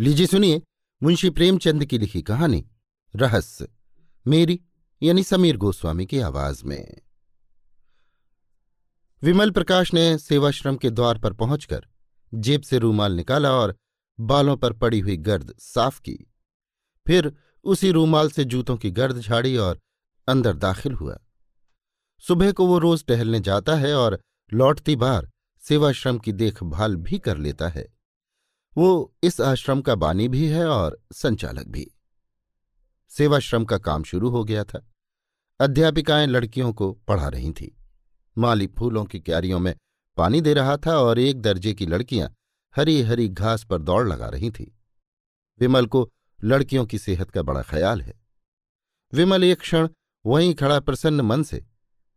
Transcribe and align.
लीजिए 0.00 0.26
सुनिए 0.26 0.62
मुंशी 1.02 1.30
प्रेमचंद 1.30 1.84
की 1.84 1.98
लिखी 1.98 2.22
कहानी, 2.22 2.70
रहस्य, 3.16 3.68
मेरी 4.26 4.60
यानी 5.02 5.22
समीर 5.22 5.56
गोस्वामी 5.56 6.06
की 6.06 6.18
आवाज़ 6.18 6.64
में। 6.64 7.00
विमल 9.22 9.50
प्रकाश 9.50 9.94
ने 9.94 10.18
सेवाश्रम 10.18 10.76
के 10.76 10.90
द्वार 10.90 11.18
पर 11.18 11.32
पहुंचकर 11.32 11.86
जेब 12.34 12.62
से 12.62 12.78
रूमाल 12.78 13.12
निकाला 13.12 13.52
और 13.52 13.76
बालों 14.20 14.56
पर 14.56 14.72
पड़ी 14.72 15.00
हुई 15.00 15.16
गर्द 15.16 15.54
साफ़ 15.58 16.00
की। 16.00 16.32
फिर 17.06 17.36
उसी 17.64 17.90
रूमाल 17.90 18.30
से 18.30 18.44
जूतों 18.44 18.76
की 18.76 18.90
गर्द 18.90 19.18
झाड़ी 19.18 19.56
और 19.56 19.80
अंदर 20.28 20.56
दाखिल 20.56 20.92
हुआ। 20.92 21.18
सुबह 22.20 22.52
को 22.52 22.66
वो 22.66 22.78
रोज 22.78 23.04
टहलने 23.04 23.40
जाता 23.40 23.74
है 23.74 23.94
और 23.94 24.20
लौटती 24.52 24.96
बार 24.96 25.30
सेवाश्रम 25.60 26.18
की 26.18 26.32
देखभाल 26.32 26.96
भी 26.96 27.18
कर 27.18 27.36
लेता 27.36 27.68
है। 27.68 27.97
वो 28.78 29.14
इस 29.22 29.40
आश्रम 29.40 29.80
का 29.80 29.94
बानी 29.94 30.28
भी 30.28 30.48
है 30.48 30.66
और 30.66 31.02
संचालक 31.12 31.66
भी। 31.66 31.90
सेवाश्रम 33.08 33.64
का 33.64 33.78
काम 33.78 34.02
शुरू 34.02 34.30
हो 34.30 34.44
गया 34.44 34.64
था। 34.64 34.90
अध्यापिकाएँ 35.60 36.26
लड़कियों 36.26 36.72
को 36.72 36.92
पढ़ा 36.92 37.28
रही 37.28 37.52
थीं। 37.52 37.82
माली 38.38 38.66
फूलों 38.66 39.04
की 39.04 39.20
क्यारियों 39.20 39.58
में 39.58 39.74
पानी 40.16 40.40
दे 40.40 40.54
रहा 40.54 40.76
था 40.76 40.98
और 40.98 41.18
एक 41.18 41.40
दर्जे 41.40 41.74
की 41.74 41.86
लड़कियाँ 41.86 42.34
हरी 42.76 43.02
हरी 43.02 43.28
घास 43.28 43.64
पर 43.64 43.82
दौड़ 43.82 44.08
लगा 44.08 44.28
रही 44.28 44.50
थीं। 44.50 44.66
विमल 45.60 45.86
को 45.86 46.10
लड़कियों 46.44 46.86
की 46.86 46.98
सेहत 46.98 47.30
का 47.30 47.42
बड़ा 47.42 47.62
ख्याल 47.62 48.02
है। 48.02 48.20
विमल 49.12 49.44
एक 49.44 49.60
क्षण 49.60 49.88
वहीं 50.26 50.54
खड़ा 50.54 50.80
प्रसन्न 50.80 51.20
मन 51.20 51.42
से 51.42 51.66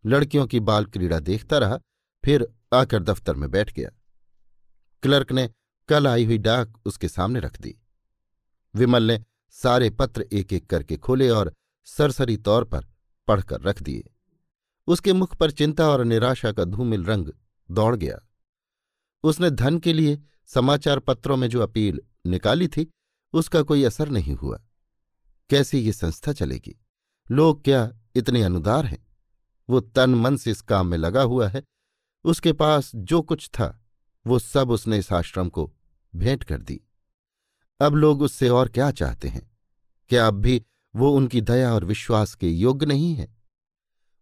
लड़कियों 0.05 0.47
की 0.47 0.59
बाल 0.59 0.85
क्रीड़ा 0.85 1.19
देखता 1.19 1.57
रहा, 1.57 1.79
फिर 2.25 2.53
आकर 2.73 3.03
दफ्तर 3.03 3.35
में 3.35 3.51
बैठ 3.51 3.73
गया। 3.73 3.89
क्लर्क 5.03 5.31
ने 5.31 5.49
कल 5.91 6.07
आई 6.07 6.25
हुई 6.25 6.37
डाक 6.37 6.81
उसके 6.85 7.07
सामने 7.07 7.39
रख 7.39 7.61
दी। 7.61 7.75
विमल 8.75 9.03
ने 9.03 9.25
सारे 9.49 9.89
पत्र 9.89 10.21
एक 10.21 10.53
एक 10.53 10.69
करके 10.69 10.97
खोले 10.97 11.29
और 11.29 11.53
सरसरी 11.85 12.37
तौर 12.37 12.63
पर 12.63 12.85
पढ़कर 13.27 13.61
रख 13.61 13.81
दिए। 13.81 14.11
उसके 14.87 15.13
मुख 15.13 15.35
पर 15.35 15.51
चिंता 15.51 15.89
और 15.89 16.03
निराशा 16.03 16.51
का 16.51 16.63
धूमिल 16.63 17.05
रंग 17.05 17.27
दौड़ 17.71 17.95
गया। 17.95 18.19
उसने 19.23 19.49
धन 19.49 19.77
के 19.77 19.93
लिए 19.93 20.21
समाचार 20.45 20.99
पत्रों 20.99 21.37
में 21.37 21.47
जो 21.47 21.61
अपील 21.61 22.01
निकाली 22.25 22.67
थी, 22.67 22.91
उसका 23.33 23.61
कोई 23.61 23.83
असर 23.83 24.09
नहीं 24.09 24.35
हुआ। 24.35 24.61
कैसी 25.49 25.79
ये 25.79 25.93
संस्था 25.93 26.33
चलेगी? 26.33 26.85
लोग 27.31 27.63
क्या 27.63 27.93
इतने 28.15 28.43
अनुदार 28.43 28.85
हैं? 28.85 29.07
वो 29.69 29.79
तन 29.79 30.15
मन 30.15 30.37
से 30.37 30.51
इस 30.51 30.61
काम 30.61 30.87
में 30.87 30.97
लगा 30.97 31.21
हुआ 31.21 31.47
है। 31.47 31.63
उसके 32.23 32.53
पास 32.53 32.91
जो 32.95 33.21
कुछ 33.21 33.49
था, 33.53 33.85
वो 34.27 34.39
सब 34.39 34.71
उसने 34.71 34.97
इस 34.97 35.13
आश्रम 35.13 35.49
को 35.49 35.73
भेंट 36.13 36.43
कर 36.43 36.57
दी। 36.59 36.79
अब 37.79 37.95
लोग 37.95 38.21
उससे 38.21 38.49
और 38.49 38.69
क्या 38.69 38.89
चाहते 38.93 39.27
हैं? 39.27 39.49
क्या 40.11 40.27
अब 40.27 40.41
भी 40.41 40.61
वो 40.93 41.11
उनकी 41.11 41.41
दया 41.41 41.73
और 41.73 41.85
विश्वास 41.85 42.33
के 42.35 42.49
योग्य 42.49 42.85
नहीं 42.85 43.13
है? 43.15 43.27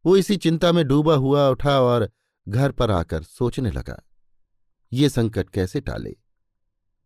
वो 0.05 0.15
इसी 0.17 0.37
चिंता 0.37 0.71
में 0.71 0.85
डूबा 0.87 1.15
हुआ 1.15 1.47
उठा 1.49 1.79
और 1.81 2.09
घर 2.47 2.71
पर 2.71 2.91
आकर 2.91 3.23
सोचने 3.23 3.71
लगा, 3.71 4.01
ये 4.91 5.09
संकट 5.09 5.49
कैसे 5.49 5.81
टाले? 5.81 6.15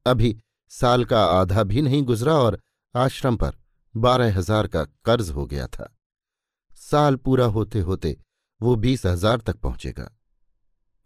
अभी 0.06 0.36
साल 0.72 1.06
का 1.06 1.24
आधा 1.26 1.64
भी 1.64 1.82
नहीं 1.82 2.02
गुजरा 2.04 2.34
और 2.36 2.60
आश्रम 2.96 3.38
पर 3.38 3.56
बारह 3.96 4.38
हज़ार 4.38 4.68
का 4.68 4.84
कर्ज 5.06 5.30
हो 5.30 5.46
गया 5.46 5.68
था। 5.68 5.90
साल 6.78 7.16
पूरा 7.18 7.46
होते 7.48 7.80
होते 7.82 8.16
वो 8.62 8.76
बीस 8.76 9.06
हज़ार 9.06 9.42
तक 9.42 9.58
पहुंचेगा। 9.58 10.10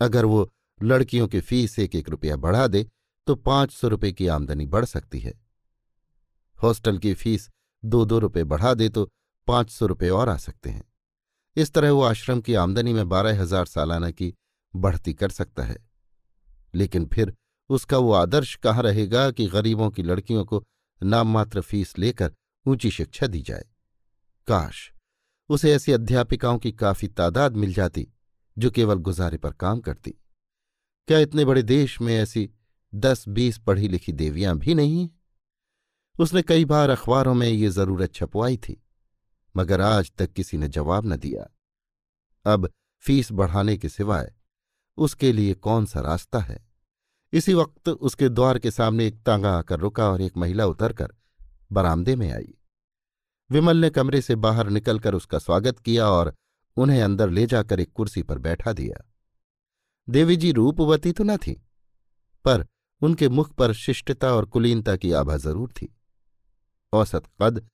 अगर 0.02 0.26
वो 0.26 0.50
लड़कियों 0.80 1.28
की 1.28 1.40
फ़ीस 1.42 1.78
एक 1.80 1.96
एक 1.96 2.10
रुपया 2.10 2.36
बढ़ा 2.38 2.66
दे 2.68 2.86
तो 3.28 3.36
पाँच 3.36 3.72
सौ 3.72 3.88
रुपये 3.88 4.12
की 4.12 4.28
आमदनी 4.28 4.66
बढ़ 4.66 4.86
सकती 4.86 5.20
है। 5.20 5.34
हॉस्टल 6.58 6.98
की 6.98 7.14
फ़ीस 7.14 7.50
दो 7.84 8.04
दो 8.06 8.20
रुपये 8.20 8.44
बढ़ा 8.44 8.74
दे 8.74 8.90
तो 8.90 9.10
पाँच 9.48 9.70
सौ 9.70 9.86
रुपये 9.86 10.10
और 10.10 10.30
आ 10.30 10.36
सकते 10.38 10.70
हैं। 10.70 10.84
इस 11.58 11.72
तरह 11.74 11.92
वो 11.92 12.02
आश्रम 12.04 12.42
की 12.42 12.54
आमदनी 12.56 12.94
में 12.94 13.08
बारह 13.10 13.42
हज़ार 13.42 13.66
सालाना 13.66 14.12
की 14.12 14.34
बढ़ती 14.74 15.14
कर 15.14 15.30
सकता 15.30 15.64
है। 15.64 15.78
लेकिन 16.74 17.06
फिर 17.06 17.36
उसका 17.70 17.98
वो 17.98 18.12
आदर्श 18.14 18.56
कहाँ 18.56 18.84
रहेगा 18.84 19.30
कि 19.32 19.48
गरीबों 19.48 19.90
की 19.90 20.04
लड़कियों 20.04 20.46
को 20.46 20.64
नाममात्र 21.02 21.62
फ़ीस 21.62 21.98
लेकर 22.00 22.34
ऊँची 22.66 22.92
शिक्षा 22.92 23.28
दी 23.28 23.42
जाए? 23.42 23.66
काश 24.48 24.92
उसे 25.50 25.74
ऐसी 25.74 25.92
अध्यापिकाओं 25.92 26.58
की 26.58 26.72
काफ़ी 26.72 27.08
तादाद 27.08 27.56
मिल 27.56 27.74
जाती, 27.74 28.08
जो 28.58 28.72
केवल 28.72 29.00
गुजारे 29.00 29.38
पर 29.38 29.54
काम 29.54 29.80
करती। 29.80 30.12
क्या 31.08 31.20
इतने 31.20 31.46
बड़े 31.46 31.64
देश 31.64 32.00
में 32.02 32.16
ऐसी 32.16 32.50
दस 32.94 33.28
बीस 33.28 33.58
पढ़ी 33.58 33.88
लिखी 33.88 34.12
देवियाँ 34.14 34.58
भी 34.58 34.74
नहीं। 34.76 35.10
उसने 36.20 36.42
कई 36.42 36.66
बार 36.66 36.90
अखबारों 36.90 37.34
में 37.34 37.48
ये 37.48 37.70
ज़रूरत 37.70 38.14
छपवाई 38.14 38.58
थी, 38.58 38.82
मगर 39.56 39.82
आज 39.82 40.12
तक 40.12 40.32
किसी 40.34 40.58
ने 40.58 40.68
जवाब 40.70 41.06
न 41.06 41.18
दिया। 41.18 41.48
अब 42.46 42.70
फ़ीस 43.04 43.32
बढ़ाने 43.32 43.78
के 43.78 43.90
सिवाय 43.90 44.34
उसके 44.98 45.32
लिए 45.32 45.54
कौन 45.56 45.86
सा 45.86 46.02
रास्ता 46.02 46.40
है? 46.40 46.66
इसी 47.34 47.54
वक्त 47.54 47.90
उसके 47.90 48.30
द्वार 48.30 48.60
के 48.60 48.72
सामने 48.72 49.08
एक 49.08 49.22
तांगा 49.24 49.52
आकर 49.58 49.80
रुका 49.80 50.10
और 50.10 50.22
एक 50.22 50.38
महिला 50.38 50.66
उतरकर 50.66 51.14
बरामदे 51.72 52.16
में 52.16 52.32
आई। 52.32 52.54
विमल 53.50 53.78
ने 53.78 53.90
कमरे 53.90 54.22
से 54.22 54.36
बाहर 54.38 54.70
निकलकर 54.70 55.16
उसका 55.16 55.40
स्वागत 55.40 55.80
किया 55.80 56.08
और 56.08 56.34
उन्हें 56.78 57.02
अंदर 57.02 57.30
ले 57.30 57.46
जाकर 57.46 57.80
एक 57.80 57.92
कुर्सी 57.92 58.24
पर 58.24 58.38
बैठा 58.40 58.74
दिया। 58.74 59.04
देवी 60.08 60.36
जी 60.36 60.52
रूपवती 60.52 61.12
तो 61.12 61.24
न 61.24 61.38
थी, 61.38 61.54
पर 62.46 62.66
उनके 63.02 63.30
मुख 63.30 63.54
पर 63.54 63.74
शिष्टता 63.74 64.34
और 64.34 64.46
कुलीनता 64.46 64.96
की 64.96 65.12
आभा 65.12 65.38
ज़रूर 65.38 65.72
थी। 65.72 65.96
औसत 66.94 67.24
कद, 67.42 67.70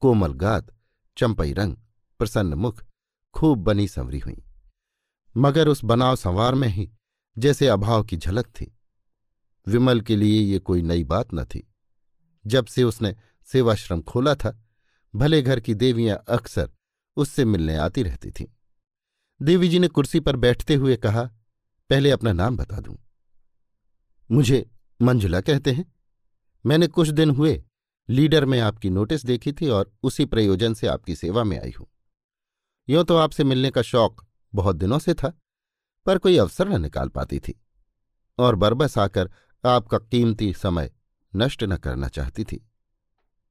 कोमल 0.00 0.32
गात, 0.32 0.74
चंपई 1.16 1.52
रंग, 1.52 1.76
प्रसन्न 2.18 2.54
मुख, 2.54 2.84
खूब 3.34 3.58
बनी 3.58 3.88
संवरी 3.88 4.18
हुई। 4.18 4.42
मगर 5.36 5.68
उस 5.68 5.84
बनाव 5.84 6.16
संवार 6.16 6.54
में 6.54 6.68
ही 6.68 6.90
जैसे 7.38 7.68
अभाव 7.68 8.04
की 8.04 8.16
झलक 8.16 8.46
थी। 8.46 8.78
विमल 9.68 10.00
के 10.00 10.16
लिए 10.16 10.40
ये 10.40 10.58
कोई 10.58 10.82
नई 10.82 11.04
बात 11.04 11.34
न 11.34 11.44
थी। 11.44 11.72
जब 12.46 12.66
से 12.66 12.84
उसने 12.84 13.16
सेवाश्रम 13.46 14.02
खोला 14.02 14.34
था, 14.34 14.62
भले 15.14 15.42
घर 15.42 15.60
की 15.60 15.74
देवियाँ 15.74 16.24
अक्सर 16.28 16.70
उससे 17.16 17.44
मिलने 17.44 17.76
आती 17.76 18.02
रहती 18.02 18.30
थीं। 18.30 18.46
देवी 19.42 19.68
जी 19.68 19.78
ने 19.78 19.88
कुर्सी 19.88 20.20
पर 20.20 20.36
बैठते 20.36 20.74
हुए 20.74 20.96
कहा, 20.96 21.22
पहले 21.90 22.10
अपना 22.10 22.32
नाम 22.32 22.56
बता 22.56 22.80
दूँ। 22.80 22.96
मुझे 24.30 24.64
मंजुला 25.00 25.40
कहते 25.40 25.72
हैं। 25.72 25.84
मैंने 26.64 26.86
कुछ 26.86 27.08
दिन 27.08 27.30
हुए, 27.30 27.62
लीडर 28.08 28.44
में 28.44 28.60
आपकी 28.60 28.90
नोटिस 28.90 29.24
देखी 29.26 29.52
थी 29.52 29.68
और 29.68 29.92
उसी 30.02 30.24
प्रयोजन 30.24 30.74
से 30.74 30.86
आपकी 30.86 31.14
सेवा 31.14 31.44
में 31.44 31.58
आई 31.60 31.72
हूँ। 31.80 31.86
यों 32.88 33.04
तो 33.04 33.16
आपसे 33.16 33.44
मिलने 33.44 33.70
का 33.70 33.82
शौक 33.82 34.24
बहुत 34.54 34.76
दिनों 34.76 34.98
से 34.98 35.14
था, 35.14 35.32
पर 36.06 36.18
कोई 36.18 36.36
अवसर 36.36 36.68
न 36.68 36.80
निकाल 36.82 37.08
पाती 37.08 37.38
थी 37.38 37.60
और 38.38 38.54
बरबस 38.54 38.98
आकर 38.98 39.30
आपका 39.64 39.98
कीमती 39.98 40.52
समय 40.52 40.90
नष्ट 41.36 41.64
न 41.64 41.76
करना 41.76 42.08
चाहती 42.08 42.44
थी। 42.44 42.70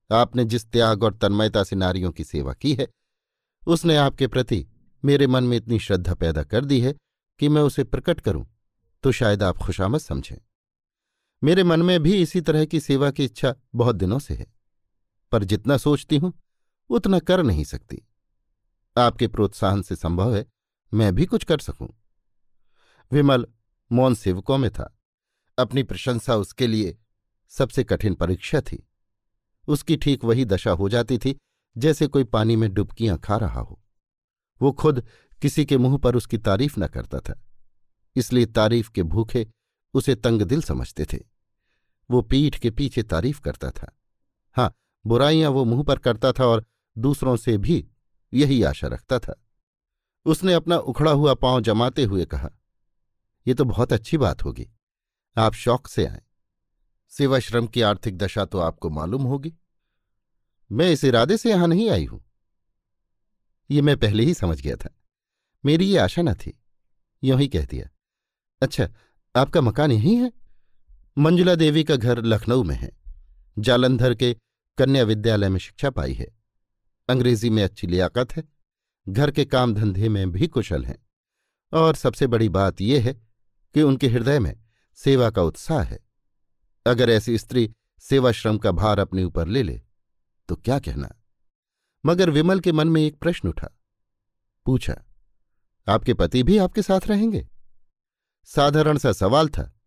आपने 0.10 0.46
जिस 0.46 0.66
त्याग 0.66 1.04
और 1.04 1.14
तन्मयता 1.14 1.64
से 1.64 1.76
नारियों 1.76 2.12
की 2.12 2.24
सेवा 2.24 2.54
की 2.54 2.74
है, 2.74 2.88
उसने 3.68 3.96
आपके 3.98 4.28
प्रति 4.28 4.66
मेरे 5.04 5.28
मन 5.28 5.44
में 5.44 5.58
इतनी 5.58 5.80
श्रद्धा 5.80 6.14
पैदा 6.14 6.44
कर 6.44 6.66
दी 6.66 6.80
है 6.82 6.94
कि 7.40 7.50
मैं 7.50 7.62
उसे 7.62 7.84
प्रकट 7.84 8.20
करूँ 8.20 8.46
तो 9.04 9.12
शायद 9.12 9.44
आप 9.44 9.58
खुशामद 9.58 10.00
समझें। 10.00 10.38
मेरे 11.44 11.64
मन 11.64 11.82
में 11.82 12.00
भी 12.00 12.22
इसी 12.22 12.42
तरह 12.42 12.66
की 12.66 12.80
सेवा 12.80 13.12
की 13.12 13.24
इच्छा 13.24 13.56
बहुत 13.76 13.96
दिनों 13.96 14.20
से 14.20 14.34
है। 14.34 14.46
पर 15.32 15.44
जितना 15.44 15.78
सोचती 15.78 16.18
हूँ, 16.18 16.34
उतना 16.90 17.20
कर 17.20 17.44
नहीं 17.44 17.64
सकती। 17.64 18.02
आपके 18.96 19.28
प्रोत्साहन 19.28 19.82
से 19.82 19.96
संभव 19.96 20.36
है, 20.36 20.46
मैं 20.94 21.14
भी 21.16 21.26
कुछ 21.26 21.44
कर 21.44 21.60
सकूँ। 21.60 21.90
विमल 23.12 23.48
मौन 23.92 24.16
सेवकों 24.16 24.58
में 24.58 24.70
था। 24.72 24.92
अपनी 25.58 25.84
प्रशंसा 25.84 26.36
उसके 26.36 26.68
लिए 26.68 26.98
सबसे 27.52 27.84
कठिन 27.84 28.14
परीक्षा 28.14 28.62
थी। 28.62 28.88
उसकी 29.68 29.98
ठीक 29.98 30.24
वही 30.24 30.46
दशा 30.46 30.72
हो 30.72 30.90
जाती 30.90 31.18
थी, 31.18 31.38
जैसे 31.76 32.08
कोई 32.08 32.24
पानी 32.24 32.56
में 32.56 32.74
डुबकियाँ 32.74 33.18
खा 33.18 33.38
रहा 33.38 33.60
हो। 33.60 33.82
वो 34.62 34.72
खुद 34.72 35.04
किसी 35.42 35.66
के 35.66 35.78
मुँह 35.78 35.98
पर 35.98 36.16
उसकी 36.16 36.38
तारीफ़ 36.38 36.80
न 36.80 36.88
करता 36.88 37.20
था, 37.20 37.40
इसलिए 38.16 38.46
तारीफ़ 38.46 38.92
के 38.92 39.04
भूखे 39.04 39.48
उसे 39.96 40.16
तंग 40.16 40.42
दिल 40.42 40.62
समझते 40.62 41.06
थे। 41.06 41.18
वो 42.10 42.22
पीठ 42.22 42.58
के 42.60 42.72
पीछे 42.72 43.04
तारीफ़ 43.04 43.42
करता 43.42 43.70
था। 43.72 43.92
हाँ 44.56 44.74
बुराइयाँ 45.06 45.50
वो 45.52 45.64
मुँह 45.66 45.84
पर 45.84 46.00
करता 46.00 46.32
था 46.32 46.46
और 46.46 46.66
दूसरों 46.96 47.36
से 47.38 47.58
भी 47.58 47.86
यही 48.34 48.62
आशा 48.64 48.88
रखता 48.88 49.20
था। 49.20 49.42
उसने 50.26 50.54
अपना 50.54 50.78
उखड़ा 50.78 51.12
हुआ 51.12 51.34
पाँव 51.34 51.62
जमाते 51.62 52.04
हुए 52.04 52.26
कहा, 52.26 52.50
ये 53.46 53.54
तो 53.54 53.66
बहुत 53.66 53.94
अच्छी 53.94 54.18
बात 54.18 54.44
होगी। 54.44 54.68
आप 55.38 55.54
शौक 55.54 55.88
से 55.88 56.06
आए। 56.06 56.22
सेवाश्रम 57.12 57.68
की 57.68 57.82
आर्थिक 57.82 58.18
दशा 58.18 58.46
तो 58.46 58.60
आपको 58.60 58.90
मालूम 58.90 59.24
होगी। 59.24 59.54
मैं 60.72 60.90
इस 60.92 61.04
इरादे 61.04 61.38
से 61.38 61.50
यहाँ 61.50 61.68
नहीं 61.68 61.90
आई 61.90 62.06
हूँ। 62.06 62.24
ये 63.70 63.82
मैं 63.82 63.98
पहले 63.98 64.24
ही 64.24 64.34
समझ 64.34 64.62
गया 64.62 64.76
था। 64.76 64.90
मेरी 65.64 65.86
ये 65.86 65.98
आशा 65.98 66.22
न 66.22 66.34
थी। 66.34 66.54
यूँ 67.24 67.40
ही 67.40 67.48
कह 67.48 67.66
दिया। 67.66 67.90
अच्छा 68.62 68.90
आपका 69.36 69.62
मकान 69.62 69.92
यही 69.92 70.16
है? 70.16 70.32
मंजुला 71.18 71.56
देवी 71.56 71.84
का 71.84 71.96
घर 71.96 72.24
लखनऊ 72.24 72.64
में 72.64 72.76
है। 72.76 72.92
जालंधर 73.60 74.16
के 74.16 74.36
कन्या 74.78 75.04
विद्यालय 75.04 75.50
में 75.50 75.60
शिक्षा 75.60 75.90
पाई 75.90 76.14
है। 76.14 76.28
अंग्रेज़ी 77.10 77.50
में 77.50 77.64
अच्छी 77.64 77.88
लियाकत 77.88 78.36
है। 78.36 78.44
घर 79.10 79.32
के 79.32 79.46
काम 79.46 79.74
धंधे 79.74 80.10
में 80.10 80.32
भी 80.32 80.48
कुशल 80.48 80.86
हैं। 80.86 81.08
और 81.74 81.96
सबसे 81.96 82.28
बड़ी 82.28 82.50
बात 82.50 82.82
यह 82.82 83.04
है 83.04 83.14
कि 83.74 83.82
उनके 83.82 84.08
हृदय 84.08 84.40
में 84.40 84.56
सेवा 84.96 85.30
का 85.30 85.42
उत्साह 85.42 85.82
है। 85.82 86.00
अगर 86.86 87.10
ऐसी 87.10 87.38
स्त्री 87.38 87.74
सेवाश्रम 88.00 88.58
का 88.58 88.72
भार 88.72 89.00
अपने 89.00 89.24
ऊपर 89.24 89.48
ले 89.48 89.64
ले 89.64 89.82
तो 90.50 90.56
क्या 90.56 90.80
कहना? 90.80 91.12
मगर 92.06 92.30
विमल 92.30 92.60
के 92.60 92.72
मन 92.72 92.88
में 92.88 93.02
एक 93.02 93.20
प्रश्न 93.20 93.50
उठा। 93.50 93.70
पूछा, 94.66 95.02
आपके 95.88 96.14
पति 96.14 96.44
भी 96.44 96.58
आपके 96.58 96.82
साथ 96.82 97.08
रहेंगे? 97.08 97.48
साधारण 98.46 98.98
सा 98.98 99.12
सवाल 99.12 99.50
था, 99.50 99.80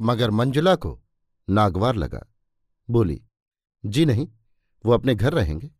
मगर 0.00 0.30
मंजुला 0.30 0.76
को 0.76 1.02
नागवार 1.50 1.94
लगा। 1.94 2.26
बोली, 2.90 3.22
जी 3.86 4.04
नहीं, 4.04 4.28
वो 4.84 4.92
अपने 4.92 5.14
घर 5.14 5.32
रहेंगे। 5.32 5.70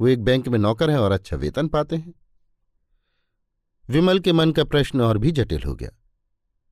वो 0.00 0.08
एक 0.08 0.24
बैंक 0.24 0.48
में 0.48 0.58
नौकर 0.58 0.90
हैं 0.90 0.98
और 0.98 1.12
अच्छा 1.12 1.36
वेतन 1.36 1.68
पाते 1.68 1.96
हैं। 1.96 2.14
विमल 3.88 4.18
के 4.18 4.32
मन 4.32 4.52
का 4.52 4.64
प्रश्न 4.64 5.00
और 5.00 5.18
भी 5.18 5.32
जटिल 5.32 5.62
हो 5.62 5.74
गया। 5.74 5.90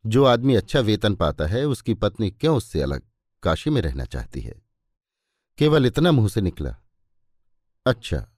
जो 0.07 0.25
आदमी 0.25 0.55
अच्छा 0.55 0.81
वेतन 0.81 1.15
पाता 1.15 1.47
है, 1.47 1.65
उसकी 1.65 1.95
पत्नी 1.95 2.31
क्यों 2.31 2.57
उससे 2.57 2.83
अलग 2.83 3.03
काशी 3.43 3.71
में 3.71 3.83
रहना 3.83 4.05
चाहती 4.05 4.41
है? 4.41 4.63
केवल 5.59 5.87
इतना 5.87 6.13
मुँह 6.13 6.29
से 6.29 6.41
निकला। 6.41 6.77
अच्छा। 7.87 8.31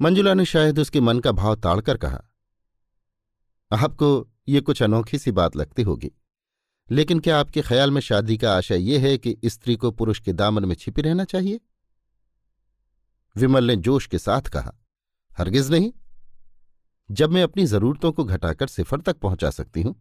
मंजुला 0.00 0.34
ने 0.34 0.44
शायद 0.44 0.78
उसके 0.78 1.00
मन 1.00 1.20
का 1.20 1.32
भाव 1.32 1.56
ताड़कर 1.56 1.96
कहा, 1.96 2.24
आपको 3.72 4.28
ये 4.48 4.60
कुछ 4.60 4.82
अनोखी 4.82 5.18
सी 5.18 5.30
बात 5.30 5.56
लगती 5.56 5.82
होगी। 5.82 6.10
लेकिन 6.90 7.20
क्या 7.20 7.38
आपके 7.40 7.62
ख्याल 7.62 7.90
में 7.90 8.00
शादी 8.00 8.36
का 8.38 8.56
आशय 8.56 8.78
यह 8.82 9.02
है 9.02 9.16
कि 9.18 9.36
स्त्री 9.44 9.76
को 9.76 9.90
पुरुष 9.90 10.20
के 10.20 10.32
दामन 10.32 10.64
में 10.64 10.74
छिपी 10.74 11.02
रहना 11.02 11.24
चाहिए? 11.24 11.60
विमल 13.36 13.64
ने 13.64 13.76
जोश 13.76 14.06
के 14.06 14.18
साथ 14.18 14.42
कहा, 14.42 14.72
हरगिज 15.38 15.70
नहीं। 15.70 15.92
जब 17.10 17.30
मैं 17.30 17.42
अपनी 17.42 17.64
जरूरतों 17.66 18.12
को 18.12 18.24
घटाकर 18.24 18.66
सिफर 18.66 19.00
तक 19.00 19.16
पहुँचा 19.16 19.50
सकती 19.50 19.82
हूँ 19.82 19.94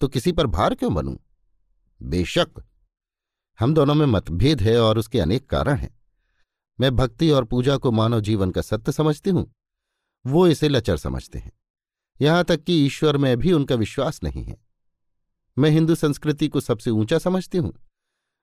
तो 0.00 0.08
किसी 0.08 0.32
पर 0.32 0.46
भार 0.46 0.74
क्यों 0.74 0.94
बनूं? 0.94 1.16
बेशक। 2.00 2.62
हम 3.58 3.74
दोनों 3.74 3.94
में 3.94 4.06
मतभेद 4.06 4.62
है 4.62 4.78
और 4.80 4.98
उसके 4.98 5.20
अनेक 5.20 5.48
कारण 5.50 5.76
हैं। 5.76 5.90
मैं 6.80 6.94
भक्ति 6.96 7.30
और 7.30 7.44
पूजा 7.44 7.76
को 7.76 7.90
मानव 7.90 8.20
जीवन 8.20 8.50
का 8.50 8.62
सत्य 8.62 8.92
समझती 8.92 9.30
हूँ। 9.30 9.50
वो 10.24 10.46
इसे 10.46 10.68
लचर 10.68 10.96
समझते 10.96 11.38
हैं। 11.38 11.52
यहाँ 12.20 12.44
तक 12.44 12.62
कि 12.64 12.86
ईश्वर 12.86 13.16
में 13.16 13.36
भी 13.36 13.52
उनका 13.52 13.74
विश्वास 13.74 14.22
नहीं 14.22 14.44
है। 14.44 14.56
मैं 15.58 15.70
हिंदू 15.70 15.94
संस्कृति 15.94 16.48
को 16.48 16.60
सबसे 16.60 16.90
ऊँचा 16.90 17.18
समझती 17.18 17.58
हूँ। 17.58 17.72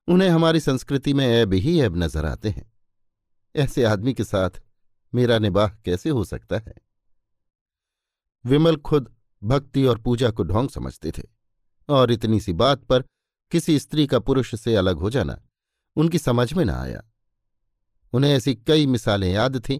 उन्हें 0.07 0.29
हमारी 0.29 0.59
संस्कृति 0.59 1.13
में 1.13 1.25
ऐब 1.27 1.53
ही 1.53 1.79
ऐब 1.81 1.97
नज़र 1.97 2.25
आते 2.25 2.49
हैं। 2.49 2.71
ऐसे 3.55 3.83
आदमी 3.83 4.13
के 4.13 4.23
साथ 4.23 4.61
मेरा 5.13 5.39
निबाह 5.39 5.67
कैसे 5.67 6.09
हो 6.09 6.23
सकता 6.23 6.57
है? 6.57 6.73
विमल 8.45 8.77
खुद 8.77 9.15
भक्ति 9.43 9.83
और 9.85 9.97
पूजा 9.97 10.29
को 10.29 10.43
ढोंग 10.43 10.69
समझते 10.69 11.11
थे 11.11 11.23
और 11.89 12.11
इतनी 12.11 12.39
सी 12.39 12.53
बात 12.53 12.83
पर 12.83 13.03
किसी 13.51 13.79
स्त्री 13.79 14.07
का 14.07 14.19
पुरुष 14.19 14.55
से 14.55 14.75
अलग 14.75 14.97
हो 14.97 15.09
जाना 15.09 15.39
उनकी 15.95 16.17
समझ 16.17 16.53
में 16.53 16.65
न 16.65 16.69
आया। 16.69 17.03
उन्हें 18.13 18.31
ऐसी 18.31 18.55
कई 18.55 18.85
मिसालें 18.87 19.31
याद 19.31 19.59
थीं 19.59 19.79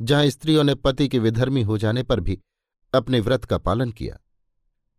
जहाँ 0.00 0.28
स्त्रियों 0.28 0.64
ने 0.64 0.74
पति 0.74 1.08
के 1.08 1.18
विधर्मी 1.18 1.62
हो 1.62 1.78
जाने 1.78 2.02
पर 2.02 2.20
भी 2.20 2.38
अपने 2.92 3.20
व्रत 3.20 3.44
का 3.44 3.58
पालन 3.58 3.90
किया। 3.90 4.18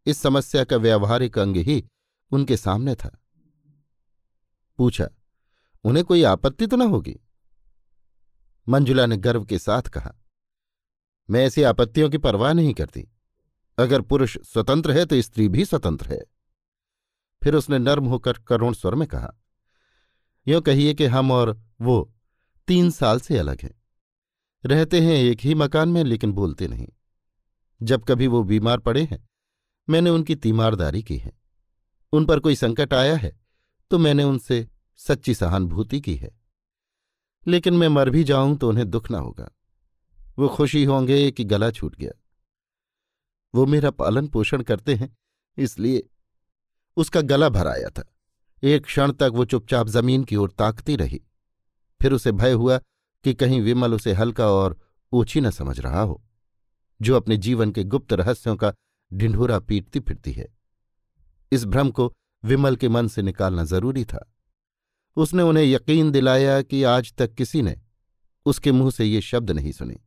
इस 0.06 0.18
समस्या 0.18 0.64
का 0.64 0.78
व्यावहारिक 0.78 1.38
अंग 1.40 1.58
ही 1.58 1.84
उनके 2.32 2.58
सामने 2.58 2.96
था। 2.96 3.10
पूछा, 4.80 5.08
उन्हें 5.84 6.06
कोई 6.06 6.24
आपत्ति 6.24 6.68
तो 6.68 6.78
न 6.78 6.82
होगी? 6.82 7.16
मंजुला 8.68 9.06
ने 9.06 9.18
गर्व 9.18 9.46
के 9.46 9.60
साथ 9.60 9.82
कहा, 9.82 10.14
मैं 11.30 11.46
ऐसी 11.46 11.64
आपत्तियों 11.64 12.10
की 12.10 12.18
परवाह 12.18 12.54
नहीं 12.54 12.74
करती। 12.74 13.08
अगर 13.78 14.02
पुरुष 14.02 14.38
स्वतंत्र 14.44 14.92
है 14.92 15.06
तो 15.06 15.22
स्त्री 15.22 15.48
भी 15.48 15.66
स्वतंत्र 15.66 16.14
है। 16.14 16.20
फिर 17.42 17.56
उसने 17.56 17.80
नर्म 17.80 18.06
होकर 18.06 18.38
करुण 18.38 18.74
स्वर 18.74 18.96
में 18.96 19.08
कहा, 19.08 19.34
यो 20.48 20.62
कहिए 20.62 20.94
कि 20.94 21.06
हम 21.06 21.32
और 21.32 21.58
वो 21.82 22.14
तीन 22.68 22.90
साल 22.92 23.20
से 23.20 23.38
अलग 23.38 23.62
हैं। 23.62 23.74
रहते 24.64 25.02
हैं 25.02 25.14
एक 25.14 25.40
ही 25.40 25.54
मकान 25.56 25.90
में, 25.90 26.04
लेकिन 26.04 26.32
बोलते 26.32 26.68
नहीं। 26.68 26.88
जब 27.82 28.04
कभी 28.06 28.28
वो 28.28 28.44
बीमार 28.44 28.80
पड़े 28.80 29.04
हैं। 29.04 29.28
मैंने 29.90 30.10
उनकी 30.10 30.36
तीमारदारी 30.36 31.04
की 31.04 31.18
है। 31.18 31.32
उन 32.14 32.26
पर 32.26 32.40
कोई 32.40 32.56
संकट 32.56 32.94
आया 32.94 33.16
है 33.16 33.40
तो 33.92 33.98
मैंने 33.98 34.24
उनसे 34.24 34.68
सच्ची 34.98 35.34
सहानुभूति 35.34 36.02
की 36.02 36.16
है। 36.16 36.32
लेकिन 37.48 37.74
मैं 37.74 37.88
मर 37.88 38.10
भी 38.10 38.24
जाऊँ 38.24 38.58
तो 38.58 38.70
उन्हें 38.70 38.90
दुख 38.90 39.12
ना 39.12 39.20
होगा। 39.20 39.50
वो 40.40 40.48
खुशी 40.48 40.84
होंगे 40.84 41.32
कि 41.32 41.44
गला 41.44 41.72
छूट 41.72 41.96
गया। 41.96 42.12
वो 43.56 43.66
मेरा 43.66 43.92
पालन 43.92 44.28
पोषण 44.28 44.62
करते 44.62 44.96
हैं, 44.96 45.18
इसलिए 45.58 46.10
उसका 46.98 47.22
गला 47.22 47.50
भर 47.50 47.68
आया 47.68 47.90
था। 47.90 48.06
एक 48.64 48.86
क्षण 48.86 49.12
तक 49.12 49.30
वो 49.34 49.46
चुपचाप 49.46 49.88
ज़मीन 49.88 50.24
की 50.24 50.36
ओर 50.36 50.52
ताकती 50.52 50.96
रही। 50.96 51.22
फिर 52.02 52.14
उसे 52.14 52.32
भय 52.32 52.52
हुआ 52.52 52.78
कि 53.24 53.34
कहीं 53.34 53.62
विमल 53.62 53.94
उसे 53.94 54.14
हल्का 54.14 54.48
और 54.48 54.80
ओछी 55.12 55.42
न 55.42 55.52
समझ 55.52 55.80
रहा 55.80 56.02
हो। 56.02 56.22
जो 57.02 57.16
अपने 57.16 57.38
जीवन 57.38 57.72
के 57.72 57.84
गुप्त 57.84 58.14
रहस्यों 58.14 58.56
का 58.56 58.74
ढिंढोरा 59.14 59.60
पीटती 59.60 60.00
फिरती 60.00 60.32
है। 60.32 60.48
इस 61.52 61.66
भ्रम 61.66 61.92
को 61.92 62.14
विमल 62.44 62.76
के 62.76 62.90
मन 62.90 63.08
से 63.08 63.22
निकालना 63.22 63.64
ज़रूरी 63.64 64.06
था। 64.06 64.34
उसने 65.18 65.44
उन्हें 65.44 65.64
यकीन 65.64 66.12
दिलाया 66.12 66.62
कि 66.62 66.84
आज 66.84 67.14
तक 67.14 67.34
किसी 67.34 67.62
ने 67.62 67.82
उसके 68.46 68.72
मुँह 68.72 68.92
से 68.92 69.06
ये 69.06 69.22
शब्द 69.22 69.52
नहीं 69.52 69.72
सुने। 69.72 70.00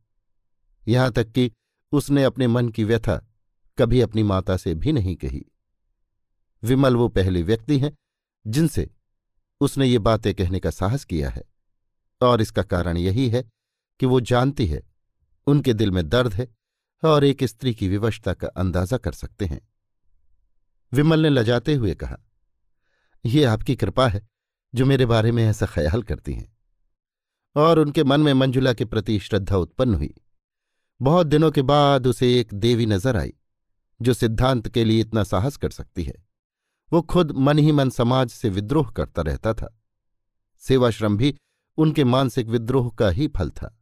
यहाँ 0.87 1.11
तक 1.11 1.31
कि 1.31 1.51
उसने 1.91 2.23
अपने 2.23 2.47
मन 2.47 2.69
की 2.69 2.83
व्यथा 2.83 3.27
कभी 3.77 4.01
अपनी 4.01 4.23
माता 4.23 4.57
से 4.57 4.75
भी 4.75 4.91
नहीं 4.91 5.15
कही। 5.15 5.45
विमल 6.63 6.95
वो 6.95 7.07
पहले 7.07 7.41
व्यक्ति 7.41 7.79
हैं 7.79 7.95
जिनसे 8.47 8.89
उसने 9.61 9.85
ये 9.85 9.99
बातें 9.99 10.35
कहने 10.35 10.59
का 10.59 10.71
साहस 10.71 11.05
किया 11.05 11.29
है। 11.29 11.43
और 12.21 12.41
इसका 12.41 12.63
कारण 12.63 12.97
यही 12.97 13.29
है 13.29 13.43
कि 13.99 14.05
वो 14.05 14.19
जानती 14.21 14.67
है, 14.67 14.83
उनके 15.47 15.73
दिल 15.73 15.91
में 15.91 16.09
दर्द 16.09 16.33
है 16.33 16.47
और 17.03 17.23
एक 17.23 17.43
स्त्री 17.43 17.73
की 17.73 17.87
विवशता 17.87 18.33
का 18.33 18.47
अंदाज़ा 18.47 18.97
कर 18.97 19.11
सकते 19.11 19.45
हैं। 19.45 19.61
विमल 20.91 21.19
ने 21.19 21.29
लजाते 21.29 21.73
हुए 21.73 21.93
कहा, 21.95 22.17
ये 23.25 23.43
आपकी 23.43 23.75
कृपा 23.75 24.07
है 24.07 24.27
जो 24.73 24.85
मेरे 24.85 25.05
बारे 25.05 25.31
में 25.31 25.43
ऐसा 25.45 25.65
ख्याल 25.65 26.03
करती 26.03 26.33
हैं। 26.33 26.51
और 27.55 27.79
उनके 27.79 28.03
मन 28.03 28.21
में 28.21 28.33
मंजुला 28.33 28.73
के 28.73 28.85
प्रति 28.85 29.19
श्रद्धा 29.19 29.57
उत्पन्न 29.57 29.93
हुई। 29.93 30.13
बहुत 31.01 31.27
दिनों 31.27 31.51
के 31.51 31.61
बाद 31.61 32.07
उसे 32.07 32.39
एक 32.39 32.53
देवी 32.53 32.85
नज़र 32.85 33.17
आई, 33.17 33.33
जो 34.01 34.13
सिद्धांत 34.13 34.67
के 34.67 34.83
लिए 34.85 35.01
इतना 35.01 35.23
साहस 35.23 35.57
कर 35.57 35.69
सकती 35.69 36.03
है। 36.03 36.13
वो 36.91 37.01
खुद 37.01 37.31
मन 37.31 37.59
ही 37.59 37.71
मन 37.71 37.89
समाज 37.89 38.29
से 38.29 38.49
विद्रोह 38.49 38.89
करता 38.91 39.21
रहता 39.21 39.53
था। 39.53 39.79
सेवाश्रम 40.57 41.17
भी 41.17 41.35
उनके 41.77 42.03
मानसिक 42.03 42.47
विद्रोह 42.47 42.89
का 42.89 43.09
ही 43.09 43.27
फल 43.27 43.49
था। 43.49 43.77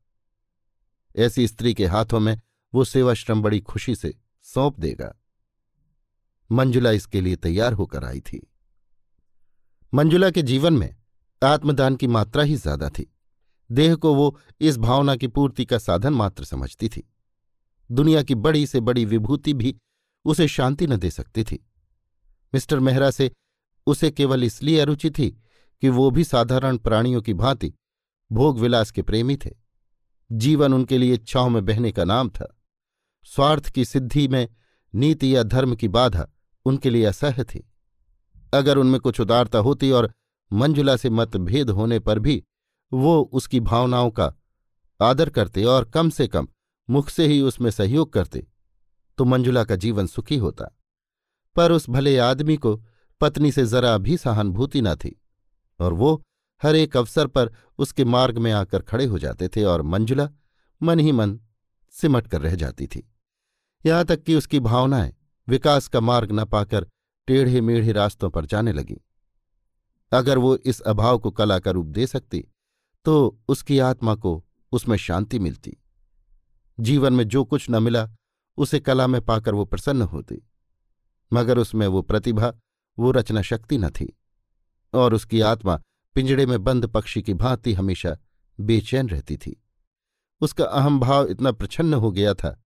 ऐसी 1.16 1.48
स्त्री 1.48 1.74
के 1.74 1.86
हाथों 1.86 2.20
में 2.20 2.40
वो 2.74 2.84
सेवाश्रम 2.84 3.42
बड़ी 3.42 3.60
खुशी 3.60 3.96
से 3.96 4.14
सौंप 4.46 4.80
देगा। 4.80 5.14
मंजुला 6.50 6.92
इसके 6.92 7.22
लिए 7.22 7.36
तैयार 7.36 7.74
होकर 7.74 8.06
आई 8.06 8.20
थी। 8.22 8.42
मंजुला 9.94 10.30
के 10.32 10.42
जीवन 10.42 10.74
में 10.74 10.96
आत्मदान 11.42 11.96
की 11.96 12.08
मात्रा 12.08 12.44
ही 12.44 12.56
ज़्यादा 12.56 12.90
थी। 12.90 13.12
देह 13.70 13.96
को 13.96 14.14
वो 14.16 14.38
इस 14.62 14.78
भावना 14.78 15.16
की 15.16 15.28
पूर्ति 15.28 15.66
का 15.66 15.78
साधन 15.78 16.14
मात्र 16.14 16.44
समझती 16.44 16.90
थी। 16.90 17.04
दुनिया 17.90 18.24
की 18.24 18.36
बड़ी 18.36 18.66
से 18.68 18.80
बड़ी 18.80 19.06
विभूति 19.06 19.54
भी 19.54 19.76
उसे 20.26 20.48
शांति 20.48 20.88
न 20.88 20.98
दे 20.98 21.10
सकती 21.12 21.44
थी। 21.44 21.60
मिस्टर 22.54 22.80
मेहरा 22.80 23.12
से 23.12 23.32
उसे 23.88 24.12
केवल 24.12 24.44
इसलिए 24.44 24.80
अरुचि 24.80 25.10
थी 25.10 25.30
कि 25.84 25.90
वो 25.90 26.10
भी 26.12 26.24
साधारण 26.24 26.78
प्राणियों 26.78 27.22
की 27.22 27.34
भांति 27.34 27.74
भोग 28.32 28.60
विलास 28.60 28.92
के 28.92 29.02
प्रेमी 29.02 29.36
थे। 29.36 29.50
जीवन 30.30 30.74
उनके 30.74 30.98
लिए 30.98 31.14
इच्छाओं 31.14 31.50
में 31.50 31.66
बहने 31.66 31.92
का 31.92 32.04
नाम 32.04 32.30
था। 32.30 32.56
स्वार्थ 33.24 33.70
की 33.70 33.86
सिद्धि 33.86 34.28
में, 34.28 34.48
नीति 34.96 35.36
या 35.36 35.44
धर्म 35.44 35.76
की 35.76 35.88
बाधा 35.88 36.28
उनके 36.66 36.90
लिए 36.90 37.06
असह्य 37.06 37.44
थी। 37.44 37.72
अगर 38.54 38.78
उनमें 38.78 39.00
कुछ 39.02 39.20
उदारता 39.22 39.60
होती 39.60 39.92
और 39.92 40.12
मंजुला 40.54 40.96
से 40.96 41.10
मतभेद 41.10 41.70
होने 41.70 42.00
पर 42.00 42.20
भी 42.20 42.44
वो 42.94 43.22
उसकी 43.34 43.60
भावनाओं 43.60 44.12
का 44.12 44.34
आदर 45.02 45.30
करते 45.30 45.64
और 45.64 45.86
कम 45.86 46.10
से 46.10 46.28
कम 46.28 46.48
मुख 46.90 47.10
से 47.10 47.28
ही 47.28 47.42
उसमें 47.42 47.72
सहयोग 47.72 48.14
करते 48.14 48.48
तो 49.18 49.26
मंजुला 49.26 49.64
का 49.64 49.76
जीवन 49.76 50.08
सुखी 50.08 50.38
होता। 50.38 50.66
पर 51.56 51.72
उस 51.72 51.90
भले 51.90 52.18
आदमी 52.18 52.58
को 52.58 52.84
पत्नी 53.22 53.52
से 53.52 53.66
जरा 53.66 53.98
भी 53.98 54.18
सहानुभूति 54.18 54.82
न 54.82 54.96
थी 54.96 55.22
और 55.80 55.94
वो 55.94 56.22
हर 56.64 56.76
एक 56.76 56.98
अवसर 56.98 57.28
पर 57.28 57.52
उसके 57.78 58.06
मार्ग 58.06 58.38
में 58.38 58.52
आकर 58.52 58.82
खड़े 58.82 59.06
हो 59.06 59.20
जाते 59.20 59.48
थे 59.48 59.64
और 59.64 59.82
मंजुला 59.82 60.30
मन 60.84 61.00
ही 61.00 61.12
मन 61.12 61.40
सिमट 61.92 62.28
कर 62.28 62.42
रह 62.42 62.56
जाती 62.56 62.88
थी। 62.88 63.11
यहाँ 63.86 64.06
तक 64.06 64.24
कि 64.24 64.36
उसकी 64.36 64.60
भावनाएँ 64.60 65.14
विकास 65.48 65.88
का 65.88 66.00
मार्ग 66.00 66.32
न 66.32 66.46
पाकर 66.46 66.88
टेढ़े 67.28 67.62
मेढ़े 67.62 67.92
रास्तों 67.92 68.30
पर 68.30 68.46
जाने 68.46 68.74
लगीं। 68.74 68.98
अगर 70.12 70.38
वो 70.38 70.56
इस 70.56 70.82
अभाव 70.82 71.20
को 71.20 71.32
कला 71.32 71.60
का 71.60 71.72
रूप 71.72 71.86
दे 71.86 72.08
सकती 72.08 72.48
तो 73.06 73.40
उसकी 73.48 73.80
आत्मा 73.80 74.16
को 74.16 74.46
उसमें 74.72 74.98
शांति 74.98 75.40
मिलती। 75.40 75.78
जीवन 76.80 77.14
में 77.14 77.24
जो 77.28 77.44
कुछ 77.44 77.70
न 77.70 77.84
मिला, 77.84 78.10
उसे 78.58 78.80
कला 78.80 79.08
में 79.08 79.22
पाकर 79.22 79.54
वो 79.54 79.66
प्रसन्न 79.66 80.02
होती। 80.02 80.48
मगर 81.34 81.58
उसमें 81.58 81.88
वो 81.88 82.02
प्रतिभा, 82.02 82.54
वो 83.00 83.12
रचना 83.12 83.42
शक्ति 83.42 83.78
न 83.78 83.90
थी। 83.90 84.18
और 84.94 85.14
उसकी 85.14 85.42
आत्मा 85.42 85.82
पिंजड़े 86.16 86.46
में 86.46 86.64
बंद 86.64 86.86
पक्षी 86.88 87.22
की 87.22 87.34
भांति 87.34 87.74
हमेशा 87.74 88.18
बेचैन 88.60 89.10
रहती 89.10 89.38
थी। 89.38 89.64
उसका 90.42 90.66
अहम 90.66 91.00
भाव 91.00 91.28
इतना 91.28 91.52
प्रछन्न 91.52 91.94
हो 91.94 92.12
गया 92.12 92.34
था 92.34 92.64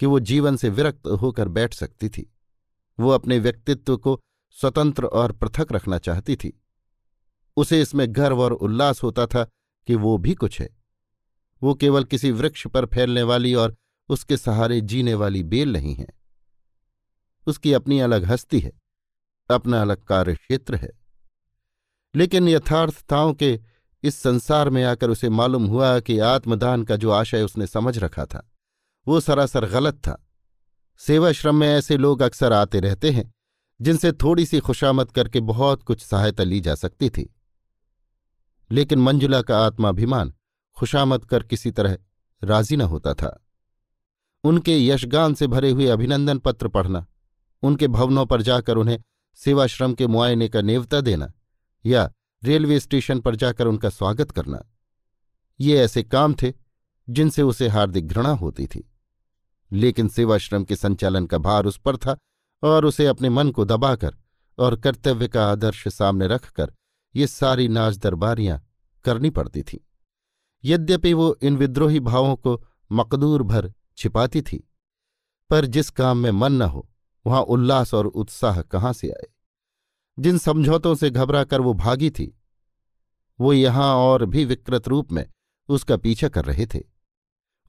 कि 0.00 0.06
वो 0.06 0.20
जीवन 0.20 0.56
से 0.56 0.68
विरक्त 0.68 1.06
होकर 1.06 1.48
बैठ 1.48 1.74
सकती 1.74 2.08
थी। 2.08 2.36
वो 3.00 3.10
अपने 3.10 3.38
व्यक्तित्व 3.38 3.96
को 3.96 4.20
स्वतंत्र 4.50 5.04
और 5.04 5.32
पृथक 5.32 5.72
रखना 5.72 5.98
चाहती 5.98 6.36
थी। 6.36 6.62
उसे 7.56 7.82
इसमें 7.82 8.06
गर्व 8.08 8.42
और 8.42 8.52
उल्लास 8.52 9.02
होता 9.02 9.26
था 9.26 9.44
कि 9.86 9.94
वो 9.94 10.18
भी 10.18 10.34
कुछ 10.34 10.60
है। 10.60 10.76
वो 11.62 11.74
केवल 11.74 12.04
किसी 12.04 12.30
वृक्ष 12.30 12.66
पर 12.66 12.86
फैलने 12.86 13.22
वाली 13.22 13.54
और 13.54 13.76
उसके 14.08 14.36
सहारे 14.36 14.80
जीने 14.80 15.14
वाली 15.14 15.42
बेल 15.42 15.72
नहीं 15.72 15.94
है। 15.94 16.06
उसकी 17.46 17.72
अपनी 17.72 18.00
अलग 18.00 18.24
हस्ती 18.24 18.60
है, 18.60 18.72
अपना 19.50 19.82
अलग 19.82 20.04
कार्य 20.04 20.34
क्षेत्र 20.34 20.74
है। 20.74 20.90
लेकिन 22.14 22.48
यथार्थताओं 22.48 23.34
के 23.34 23.60
इस 24.02 24.14
संसार 24.14 24.70
में 24.70 24.84
आकर 24.84 25.10
उसे 25.10 25.28
मालूम 25.28 25.66
हुआ 25.66 26.00
कि 26.00 26.18
आत्मदान 26.18 26.82
का 26.82 26.96
जो 26.96 27.10
आशय 27.10 27.42
उसने 27.42 27.66
समझ 27.66 27.98
रखा 27.98 28.24
था 28.26 28.50
वो 29.06 29.20
सरासर 29.20 29.66
गलत 29.66 29.94
था। 29.94 30.28
सेवाश्रम 30.98 31.56
में 31.56 31.68
ऐसे 31.68 31.96
लोग 31.96 32.22
अक्सर 32.22 32.52
आते 32.52 32.80
रहते 32.80 33.10
हैं, 33.10 33.34
जिनसे 33.80 34.12
थोड़ी 34.12 34.46
सी 34.46 34.60
खुशामद 34.60 35.10
करके 35.12 35.40
बहुत 35.40 35.82
कुछ 35.82 36.02
सहायता 36.02 36.42
ली 36.42 36.60
जा 36.60 36.74
सकती 36.74 37.10
थी। 37.10 37.34
लेकिन 38.70 38.98
मंजुला 38.98 39.42
का 39.42 39.58
आत्माभिमान 39.66 40.34
खुशामद 40.76 41.24
कर 41.24 41.42
किसी 41.42 41.70
तरह 41.70 41.98
राज़ी 42.44 42.76
न 42.76 42.80
होता 42.80 43.14
था। 43.14 43.40
उनके 44.44 44.86
यशगान 44.86 45.34
से 45.34 45.46
भरे 45.46 45.70
हुए 45.70 45.86
अभिनंदन 45.86 46.38
पत्र 46.38 46.68
पढ़ना, 46.68 47.06
उनके 47.62 47.88
भवनों 47.88 48.26
पर 48.26 48.42
जाकर 48.42 48.76
उन्हें 48.76 49.02
सेवाश्रम 49.34 49.94
के 49.94 50.06
मुआयने 50.06 50.48
का 50.48 50.62
नेवता 50.62 51.00
देना, 51.00 51.32
या 51.86 52.12
रेलवे 52.44 52.80
स्टेशन 52.80 53.20
पर 53.20 53.36
जाकर 53.36 53.66
उनका 53.66 53.88
स्वागत 53.88 54.30
करना, 54.30 54.62
ये 55.60 55.78
ऐसे 55.78 56.02
काम 56.02 56.34
थे 56.34 56.52
जिनसे 57.10 57.42
उसे 57.42 57.68
हार्दिक 57.68 58.08
घृणा 58.08 58.30
होती 58.30 58.66
थी। 58.66 58.90
लेकिन 59.74 60.08
सेवाश्रम 60.08 60.64
के 60.64 60.76
संचालन 60.76 61.26
का 61.26 61.38
भार 61.38 61.66
उस 61.66 61.78
पर 61.78 61.96
था 61.96 62.16
और 62.62 62.84
उसे 62.84 63.06
अपने 63.06 63.28
मन 63.28 63.50
को 63.50 63.64
दबाकर 63.64 64.16
और 64.58 64.76
कर्तव्य 64.76 65.28
का 65.28 65.46
आदर्श 65.52 65.88
सामने 65.88 66.26
रखकर 66.26 66.72
ये 67.16 67.26
सारी 67.26 67.68
नाच 67.68 67.96
दरबारियाँ 67.96 68.62
करनी 69.04 69.30
पड़ती 69.30 69.62
थीं। 69.62 69.78
यद्यपि 70.64 71.12
वो 71.12 71.36
इन 71.42 71.56
विद्रोही 71.56 72.00
भावों 72.00 72.36
को 72.36 72.64
मकदूर 72.92 73.42
भर 73.42 73.72
छिपाती 73.96 74.42
थी, 74.42 74.70
पर 75.50 75.66
जिस 75.66 75.90
काम 75.90 76.18
में 76.18 76.30
मन 76.30 76.52
न 76.52 76.62
हो, 76.62 76.88
वहाँ 77.26 77.42
उल्लास 77.42 77.94
और 77.94 78.06
उत्साह 78.06 78.62
कहाँ 78.62 78.92
से 78.92 79.08
आए? 79.08 79.26
जिन 80.18 80.38
समझौतों 80.38 80.94
से 80.94 81.10
घबरा 81.10 81.44
कर 81.44 81.60
वो 81.60 81.74
भागी 81.74 82.10
थी, 82.10 82.38
वो 83.40 83.52
यहाँ 83.52 83.94
और 83.94 84.24
भी 84.24 84.44
विकृत 84.44 84.88
रूप 84.88 85.12
में 85.12 85.26
उसका 85.68 85.96
पीछा 85.96 86.28
कर 86.28 86.44
रहे 86.44 86.66
थे। 86.66 86.93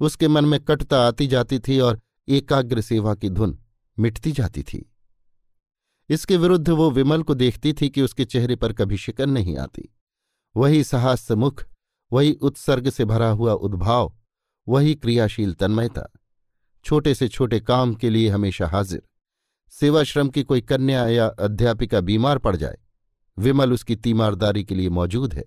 उसके 0.02 0.28
मन 0.28 0.46
में 0.46 0.60
कटता 0.60 1.02
आती 1.08 1.28
जाती 1.28 1.60
थी 1.60 1.80
और 1.80 2.00
एकाग्र 2.28 2.82
सेवा 2.82 3.16
की 3.16 3.30
धुन 3.30 3.58
मिटती 3.98 4.32
जाती 4.32 4.64
थी। 4.64 4.92
इसके 6.10 6.38
विरुद्ध 6.38 6.70
वो 6.70 6.90
विमल 6.92 7.24
को 7.24 7.34
देखती 7.34 7.74
थी 7.74 7.90
कि 7.90 8.02
उसके 8.02 8.26
चेहरे 8.26 8.56
पर 8.56 8.74
कभी 8.74 8.98
शिकन 8.98 9.30
नहीं 9.30 9.58
आती। 9.58 9.90
वही 10.56 10.84
सहास्य 10.84 11.36
मुख, 11.36 11.66
वही 12.12 12.34
उत्सर्ग 12.34 12.90
से 12.90 13.06
भरा 13.06 13.30
हुआ 13.30 13.54
उद्भाव, 13.54 14.14
वही 14.68 14.96
क्रियाशील 14.96 15.54
तन्मयता। 15.54 16.08
छोटे 16.86 17.14
से 17.16 17.28
छोटे 17.28 17.60
काम 17.60 17.94
के 17.96 18.10
लिए 18.10 18.30
हमेशा 18.30 18.68
हाजिर। 18.68 19.02
सेवाश्रम 19.72 20.30
की 20.30 20.44
कोई 20.44 20.62
कन्या 20.62 21.08
या 21.08 21.28
अध्यापिका 21.28 22.02
बीमार 22.02 22.38
पड़ 22.38 22.56
जाए, 22.56 22.78
विमल 23.38 23.74
उसकी 23.74 23.96
तीमारदारी 23.96 24.64
के 24.64 24.76
लिए 24.76 24.90
मौजूद 24.90 25.34
है। 25.34 25.44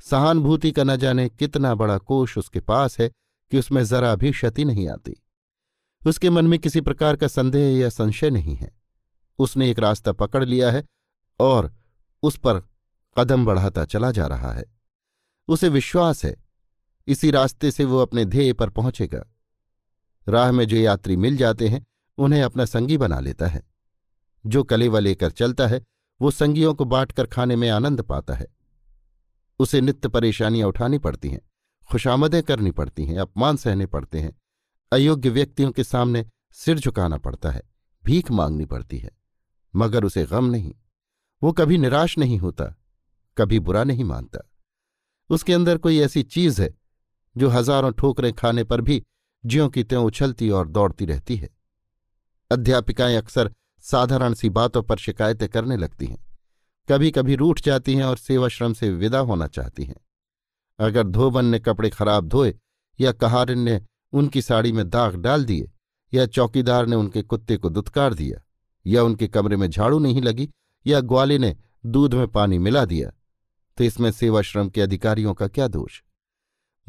सहानुभूति 0.00 0.72
का 0.72 0.84
न 0.84 0.96
जाने 0.96 1.28
कितना 1.28 1.74
बड़ा 1.74 1.98
कोष 1.98 2.36
उसके 2.38 2.60
पास 2.60 2.98
है 2.98 3.10
कि 3.50 3.58
उसमें 3.58 3.84
जरा 3.84 4.14
भी 4.14 4.30
क्षति 4.30 4.64
नहीं 4.64 4.88
आती। 4.88 5.22
उसके 6.06 6.30
मन 6.30 6.46
में 6.46 6.58
किसी 6.58 6.80
प्रकार 6.80 7.16
का 7.16 7.26
संदेह 7.26 7.78
या 7.78 7.88
संशय 7.88 8.30
नहीं 8.30 8.56
है। 8.56 8.76
उसने 9.38 9.70
एक 9.70 9.78
रास्ता 9.78 10.12
पकड़ 10.12 10.44
लिया 10.44 10.70
है 10.70 10.84
और 11.40 11.74
उस 12.22 12.38
पर 12.38 12.68
कदम 13.18 13.46
बढ़ाता 13.46 13.84
चला 13.84 14.10
जा 14.10 14.26
रहा 14.26 14.52
है। 14.52 14.64
उसे 15.48 15.68
विश्वास 15.68 16.24
है। 16.24 16.36
इसी 17.06 17.30
रास्ते 17.30 17.70
से 17.70 17.84
वो 17.84 17.98
अपने 17.98 18.24
ध्येय 18.24 18.52
पर 18.52 18.70
पहुंचेगा। 18.70 19.32
राह 20.28 20.52
में 20.52 20.64
जो 20.64 20.76
यात्री 20.76 21.16
मिल 21.16 21.36
जाते 21.36 21.68
हैं, 21.68 21.86
उन्हें 22.18 22.42
अपना 22.42 22.64
संगी 22.64 22.98
बना 22.98 23.20
लेता 23.20 23.46
है। 23.46 23.62
जो 24.46 24.62
कलेवा 24.62 24.98
लेकर 24.98 25.30
चलता 25.30 25.66
है, 25.66 25.84
वो 26.20 26.30
संगियों 26.30 26.74
को 26.74 26.84
बांटकर 26.84 27.26
खाने 27.26 27.56
में 27.56 27.70
आनंद 27.70 28.02
पाता 28.02 28.34
है। 28.34 28.46
उसे 29.58 29.80
नित्य 29.80 30.08
परेशानियाँ 30.08 30.68
उठानी 30.68 30.98
पड़ती 30.98 31.28
हैं। 31.28 31.40
खुशामदें 31.90 32.42
करनी 32.42 32.70
पड़ती 32.70 33.04
हैं, 33.04 33.18
अपमान 33.18 33.56
सहने 33.56 33.86
पड़ते 33.86 34.20
हैं, 34.20 34.32
अयोग्य 34.92 35.28
व्यक्तियों 35.28 35.70
के 35.72 35.84
सामने 35.84 36.24
सिर 36.52 36.78
झुकाना 36.78 37.18
पड़ता 37.18 37.50
है, 37.50 37.62
भीख 38.04 38.30
मांगनी 38.30 38.64
पड़ती 38.64 38.98
है, 38.98 39.10
मगर 39.74 40.04
उसे 40.04 40.24
गम 40.24 40.44
नहीं। 40.44 40.74
वो 41.42 41.52
कभी 41.52 41.78
निराश 41.78 42.18
नहीं 42.18 42.38
होता, 42.38 42.64
कभी 43.36 43.58
बुरा 43.60 43.84
नहीं 43.84 44.04
मानता। 44.04 44.40
उसके 45.30 45.52
अंदर 45.52 45.78
कोई 45.78 45.98
ऐसी 46.00 46.22
चीज़ 46.22 46.62
है, 46.62 46.74
जो 47.36 47.48
हज़ारों 47.48 47.92
ठोकरें 47.92 48.32
खाने 48.32 48.64
पर 48.64 48.80
भी 48.80 49.02
ज्यों 49.44 49.68
की 49.68 49.84
त्यों 49.84 50.04
उछलती 50.04 50.50
और 50.50 50.68
दौड़ती 50.68 51.06
रहती 51.06 51.36
है। 51.36 51.48
अध्यापिकाएँ 52.50 53.16
अक्सर 53.16 53.52
साधारण 53.84 54.34
सी 54.34 54.48
बातों 54.50 54.82
पर 54.82 54.96
शिकायतें 54.96 55.48
करने 55.48 55.76
लगती 55.76 56.06
हैं। 56.06 56.24
कभी 56.88 57.10
कभी 57.10 57.34
रूठ 57.34 57.60
जाती 57.60 57.94
हैं 57.94 58.04
और 58.04 58.16
सेवाश्रम 58.16 58.72
से 58.72 58.90
विदा 58.90 59.18
होना 59.18 59.46
चाहती 59.46 59.84
हैं। 59.84 59.96
अगर 60.78 61.02
धोबन 61.02 61.44
ने 61.44 61.58
कपड़े 61.58 61.90
खराब 61.90 62.28
धोए 62.28 62.54
या 63.00 63.12
कहारिन 63.12 63.58
ने 63.58 63.80
उनकी 64.12 64.42
साड़ी 64.42 64.72
में 64.72 64.88
दाग 64.88 65.16
डाल 65.16 65.44
दिए 65.44 65.70
या 66.14 66.26
चौकीदार 66.26 66.86
ने 66.86 66.96
उनके 66.96 67.22
कुत्ते 67.22 67.56
को 67.56 67.68
दुत्कार 67.68 68.14
दिया 68.14 68.42
या 68.86 69.02
उनके 69.02 69.28
कमरे 69.28 69.56
में 69.56 69.70
झाड़ू 69.70 69.98
नहीं 69.98 70.22
लगी 70.22 70.48
या 70.86 71.00
ग्वाले 71.00 71.38
ने 71.38 71.56
दूध 71.86 72.14
में 72.14 72.28
पानी 72.28 72.58
मिला 72.58 72.84
दिया 72.84 73.10
तो 73.78 73.84
इसमें 73.84 74.10
सेवाश्रम 74.10 74.68
के 74.68 74.80
अधिकारियों 74.80 75.34
का 75.34 75.48
क्या 75.48 75.68
दोष? 75.68 76.02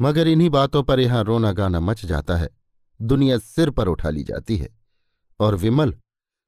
मगर 0.00 0.28
इन्हीं 0.28 0.50
बातों 0.50 0.82
पर 0.82 1.00
यहाँ 1.00 1.24
रोना 1.24 1.52
गाना 1.52 1.80
मच 1.80 2.04
जाता 2.04 2.36
है। 2.36 2.48
दुनिया 3.02 3.38
सिर 3.38 3.70
पर 3.70 3.88
उठा 3.88 4.10
ली 4.10 4.22
जाती 4.22 4.56
है 4.56 4.68
और 5.40 5.54
विमल 5.54 5.94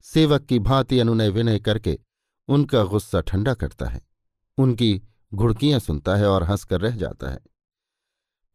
सेवक 0.01 0.45
की 0.45 0.59
भांति 0.59 0.99
अनुनय 0.99 1.29
विनय 1.29 1.59
करके 1.59 1.97
उनका 2.47 2.83
गुस्सा 2.83 3.21
ठंडा 3.21 3.53
करता 3.53 3.89
है। 3.89 4.01
उनकी 4.57 5.01
घुड़कियाँ 5.33 5.79
सुनता 5.79 6.15
है 6.15 6.27
और 6.27 6.43
हंसकर 6.43 6.81
रह 6.81 6.95
जाता 6.95 7.29
है। 7.29 7.39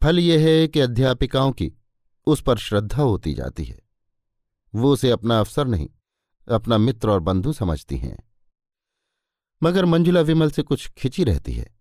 फल 0.03 0.19
यह 0.19 0.41
है 0.41 0.69
कि 0.69 0.81
अध्यापिकाओं 0.81 1.53
की 1.53 1.73
उस 2.27 2.43
पर 2.43 2.59
श्रद्धा 2.59 3.03
होती 3.03 3.35
जाती 3.35 3.65
है। 3.65 3.79
वो 4.75 4.93
उसे 4.93 5.11
अपना 5.11 5.41
अफसर 5.41 5.67
नहीं, 5.67 5.89
अपना 6.49 6.79
मित्र 6.79 7.11
और 7.11 7.21
बंधु 7.21 7.53
समझती 7.53 7.97
हैं। 7.97 8.17
मगर 9.63 9.85
मंजुला 9.85 10.21
विमल 10.21 10.51
से 10.51 10.63
कुछ 10.63 10.89
खिंची 10.89 11.25
रहती 11.25 11.53
है। 11.53 11.75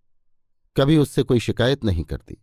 कभी 0.76 0.98
उससे 0.98 1.24
कोई 1.24 1.40
शिकायत 1.40 1.84
नहीं 1.84 2.04
करती, 2.04 2.38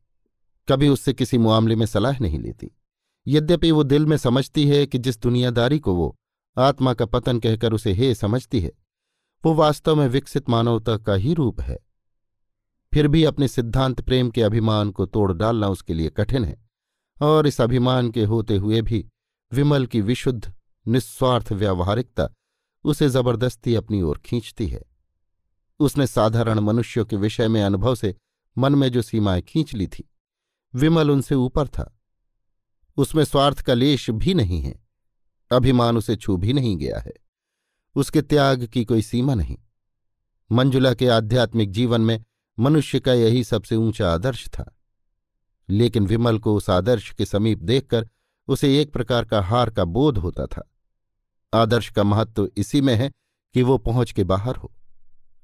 कभी 0.69 0.89
उससे 0.89 1.13
किसी 1.13 1.39
मामले 1.39 1.77
में 1.77 1.87
सलाह 1.87 2.19
नहीं 2.19 2.39
लेती। 2.39 2.71
यद्यपि 3.27 3.71
वो 3.71 3.83
दिल 3.83 4.07
में 4.07 4.17
समझती 4.17 4.67
है 4.69 4.87
कि 4.87 4.99
जिस 4.99 5.19
दुनियादारी 5.19 5.79
को 5.79 5.95
वो 5.95 6.15
आत्मा 6.57 6.95
का 6.95 7.07
पतन 7.07 7.39
कहकर 7.39 7.73
उसे 7.73 7.93
हे 7.93 8.15
समझती 8.15 8.61
है, 8.61 8.73
वो 9.45 9.55
वास्तव 9.55 9.97
में 9.97 10.07
विकसित 10.09 10.49
मानवता 10.49 10.97
का 10.97 11.15
ही 11.15 11.35
रूप 11.35 11.61
है। 11.61 11.79
फिर 12.95 13.09
भी 13.09 13.25
अपने 13.25 13.49
सिद्धांत 13.49 14.01
प्रेम 14.01 14.31
के 14.31 14.43
अभिमान 14.43 14.91
को 14.91 15.07
तोड़ 15.07 15.33
डालना 15.33 15.69
उसके 15.69 15.95
लिए 15.95 16.11
कठिन 16.11 16.45
है। 16.45 16.57
और 17.23 17.47
इस 17.47 17.61
अभिमान 17.61 18.11
के 18.11 18.25
होते 18.25 18.57
हुए 18.57 18.83
भी 18.83 19.09
विमल 19.53 19.87
की 19.87 20.01
विशुद्ध, 20.01 20.53
निस्वार्थ 20.89 21.53
व्यावहारिकता 21.53 22.29
उसे 22.85 23.09
ज़बरदस्ती 23.09 23.75
अपनी 23.75 24.03
ओर 24.03 24.19
खींचती 24.19 24.67
है। 24.67 24.83
उसने 25.81 26.07
साधारण 26.07 26.59
मनुष्यों 26.61 27.05
के 27.05 27.17
विषय 27.17 27.49
में 27.49 27.63
अनुभव 27.63 27.95
से 27.95 28.15
मन 28.59 28.75
में 28.75 28.89
जो 28.89 29.03
सीमाएँ 29.03 29.43
खींच 29.43 29.75
ली 29.75 29.87
थी, 29.87 30.11
विमल 30.75 31.11
उनसे 31.11 31.35
ऊपर 31.35 31.69
था। 31.69 31.99
उसमें 32.97 33.25
स्वार्थ 33.25 33.61
का 33.61 33.75
लेश 33.75 34.11
भी 34.11 34.35
नहीं 34.35 34.61
है, 34.61 34.81
अभिमान 35.51 35.97
उसे 35.97 36.17
छू 36.17 36.37
भी 36.37 36.53
नहीं 36.53 36.77
गया 36.77 36.99
है। 36.99 37.13
उसके 37.95 38.23
त्याग 38.23 38.67
की 38.67 38.85
कोई 38.85 39.03
सीमा 39.03 39.35
नहीं। 39.35 39.57
मंजुला 40.53 40.95
के 40.95 41.09
आध्यात्मिक 41.09 41.71
जीवन 41.71 42.01
में 42.01 42.25
मनुष्य 42.59 43.01
का 43.01 43.13
यही 43.13 43.45
सबसे 43.45 43.77
ऊँचा 43.77 44.15
आदर्श 44.15 44.49
था। 44.49 44.77
लेकिन 45.69 46.07
विमल 46.07 46.39
को 46.39 46.55
उस 46.57 46.71
आदर्श 46.71 47.11
के 47.11 47.25
समीप 47.25 47.59
देखकर 47.59 48.09
उसे 48.49 48.81
एक 48.81 48.93
प्रकार 48.93 49.25
का 49.25 49.41
हार 49.43 49.71
का 49.71 49.85
बोध 49.85 50.19
होता 50.19 50.47
था। 50.47 50.71
आदर्श 51.55 51.91
का 51.91 52.03
महत्व 52.03 52.33
तो 52.33 52.49
इसी 52.57 52.81
में 52.81 52.95
है 52.95 53.11
कि 53.55 53.63
वो 53.63 53.79
पहुँच 53.79 54.13
के 54.13 54.25
बाहर 54.25 54.57
हो। 54.57 54.73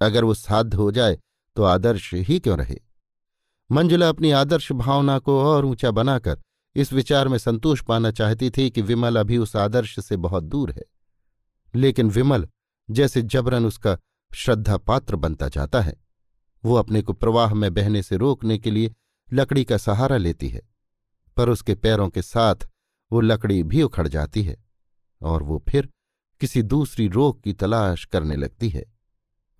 अगर 0.02 0.24
वो 0.24 0.34
साध्य 0.34 0.76
हो 0.76 0.90
जाए 0.90 1.18
तो 1.56 1.62
आदर्श 1.62 2.14
ही 2.14 2.38
क्यों 2.40 2.58
रहे? 2.58 2.76
मंजुला 3.72 4.08
अपनी 4.08 4.30
आदर्श 4.30 4.72
भावना 4.72 5.18
को 5.18 5.44
और 5.44 5.64
ऊँचा 5.64 5.90
बनाकर 5.90 6.40
इस 6.76 6.92
विचार 6.92 7.28
में 7.28 7.38
संतोष 7.38 7.82
पाना 7.82 8.10
चाहती 8.10 8.50
थी 8.50 8.70
कि 8.70 8.82
विमल 8.82 9.16
अभी 9.16 9.38
उस 9.38 9.56
आदर्श 9.56 10.00
से 10.00 10.16
बहुत 10.16 10.44
दूर 10.44 10.70
है। 10.70 10.82
लेकिन 11.74 12.10
विमल 12.10 12.48
जैसे 12.90 13.22
जबरन 13.22 13.66
उसका 13.66 13.98
श्रद्धा 14.34 14.76
पात्र 14.76 15.16
बनता 15.16 15.48
जाता 15.48 15.80
है। 15.80 16.07
वो 16.68 16.74
अपने 16.74 17.02
को 17.02 17.12
प्रवाह 17.12 17.54
में 17.54 17.74
बहने 17.74 18.02
से 18.02 18.16
रोकने 18.16 18.58
के 18.58 18.70
लिए 18.70 18.94
लकड़ी 19.32 19.64
का 19.64 19.76
सहारा 19.76 20.16
लेती 20.16 20.48
है, 20.48 20.62
पर 21.36 21.48
उसके 21.48 21.74
पैरों 21.74 22.08
के 22.10 22.22
साथ 22.22 22.68
वो 23.12 23.20
लकड़ी 23.20 23.62
भी 23.62 23.82
उखड़ 23.82 24.08
जाती 24.08 24.42
है 24.42 24.64
और 25.22 25.42
वो 25.42 25.64
फिर 25.68 25.88
किसी 26.40 26.62
दूसरी 26.62 27.08
रोक 27.08 27.40
की 27.40 27.52
तलाश 27.52 28.04
करने 28.04 28.36
लगती 28.36 28.68
है 28.68 28.84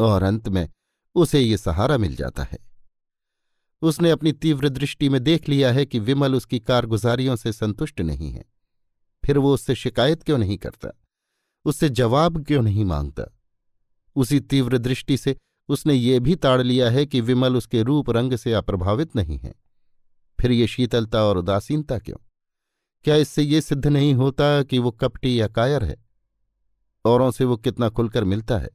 और 0.00 0.22
अंत 0.22 0.48
में 0.48 0.68
उसे 1.14 1.40
ये 1.40 1.56
सहारा 1.56 1.98
मिल 1.98 2.16
जाता 2.16 2.42
है। 2.42 2.58
उसने 3.82 4.10
अपनी 4.10 4.32
तीव्र 4.32 4.68
दृष्टि 4.68 5.08
में 5.08 5.22
देख 5.24 5.48
लिया 5.48 5.72
है 5.72 5.86
कि 5.86 5.98
विमल 5.98 6.34
उसकी 6.34 6.60
कारगुजारियों 6.60 7.36
से 7.36 7.52
संतुष्ट 7.52 8.00
नहीं 8.00 8.30
है। 8.30 8.44
फिर 9.24 9.38
वो 9.38 9.54
उससे 9.54 9.74
शिकायत 9.74 10.22
क्यों 10.22 10.38
नहीं 10.38 10.58
करता? 10.58 10.88
उससे 11.64 11.88
जवाब 11.88 12.44
क्यों 12.44 12.62
नहीं 12.62 12.84
माँगता? 12.84 13.24
उसी 14.16 14.40
तीव्र 14.40 14.78
दृष्टि 14.78 15.16
से 15.16 15.36
उसने 15.68 15.94
ये 15.94 16.20
भी 16.20 16.34
ताड़ 16.34 16.60
लिया 16.62 16.90
है 16.90 17.04
कि 17.06 17.20
विमल 17.20 17.56
उसके 17.56 17.82
रूप 17.82 18.10
रंग 18.10 18.36
से 18.36 18.52
अप्रभावित 18.52 19.16
नहीं 19.16 19.38
है। 19.38 19.54
फिर 20.38 20.52
ये 20.52 20.66
शीतलता 20.66 21.24
और 21.24 21.38
उदासीनता 21.38 21.98
क्यों? 21.98 22.16
क्या 23.04 23.16
इससे 23.16 23.42
ये 23.42 23.60
सिद्ध 23.60 23.86
नहीं 23.86 24.14
होता 24.14 24.62
कि 24.62 24.78
वो 24.78 24.90
कपटी 24.90 25.40
या 25.40 25.48
कायर 25.48 25.84
है? 25.84 25.96
औरों 27.04 27.30
से 27.30 27.44
वो 27.44 27.56
कितना 27.56 27.88
खुलकर 27.88 28.24
मिलता 28.24 28.58
है, 28.58 28.70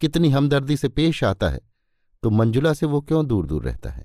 कितनी 0.00 0.30
हमदर्दी 0.30 0.76
से 0.76 0.88
पेश 0.88 1.22
आता 1.24 1.48
है 1.48 1.60
तो 2.22 2.30
मंजुला 2.30 2.72
से 2.72 2.86
वो 2.86 3.00
क्यों 3.00 3.26
दूर 3.26 3.46
दूर 3.46 3.64
रहता 3.64 3.90
है? 3.90 4.04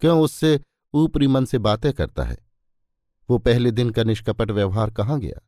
क्यों 0.00 0.20
उससे 0.20 0.60
ऊपरी 0.94 1.26
मन 1.26 1.44
से 1.44 1.58
बातें 1.58 1.92
करता 1.92 2.22
है? 2.22 2.38
वो 3.28 3.38
पहले 3.38 3.70
दिन 3.70 3.90
का 3.90 4.04
निष्कपट 4.04 4.50
व्यवहार 4.50 4.90
कहाँ 4.90 5.18
गया? 5.20 5.40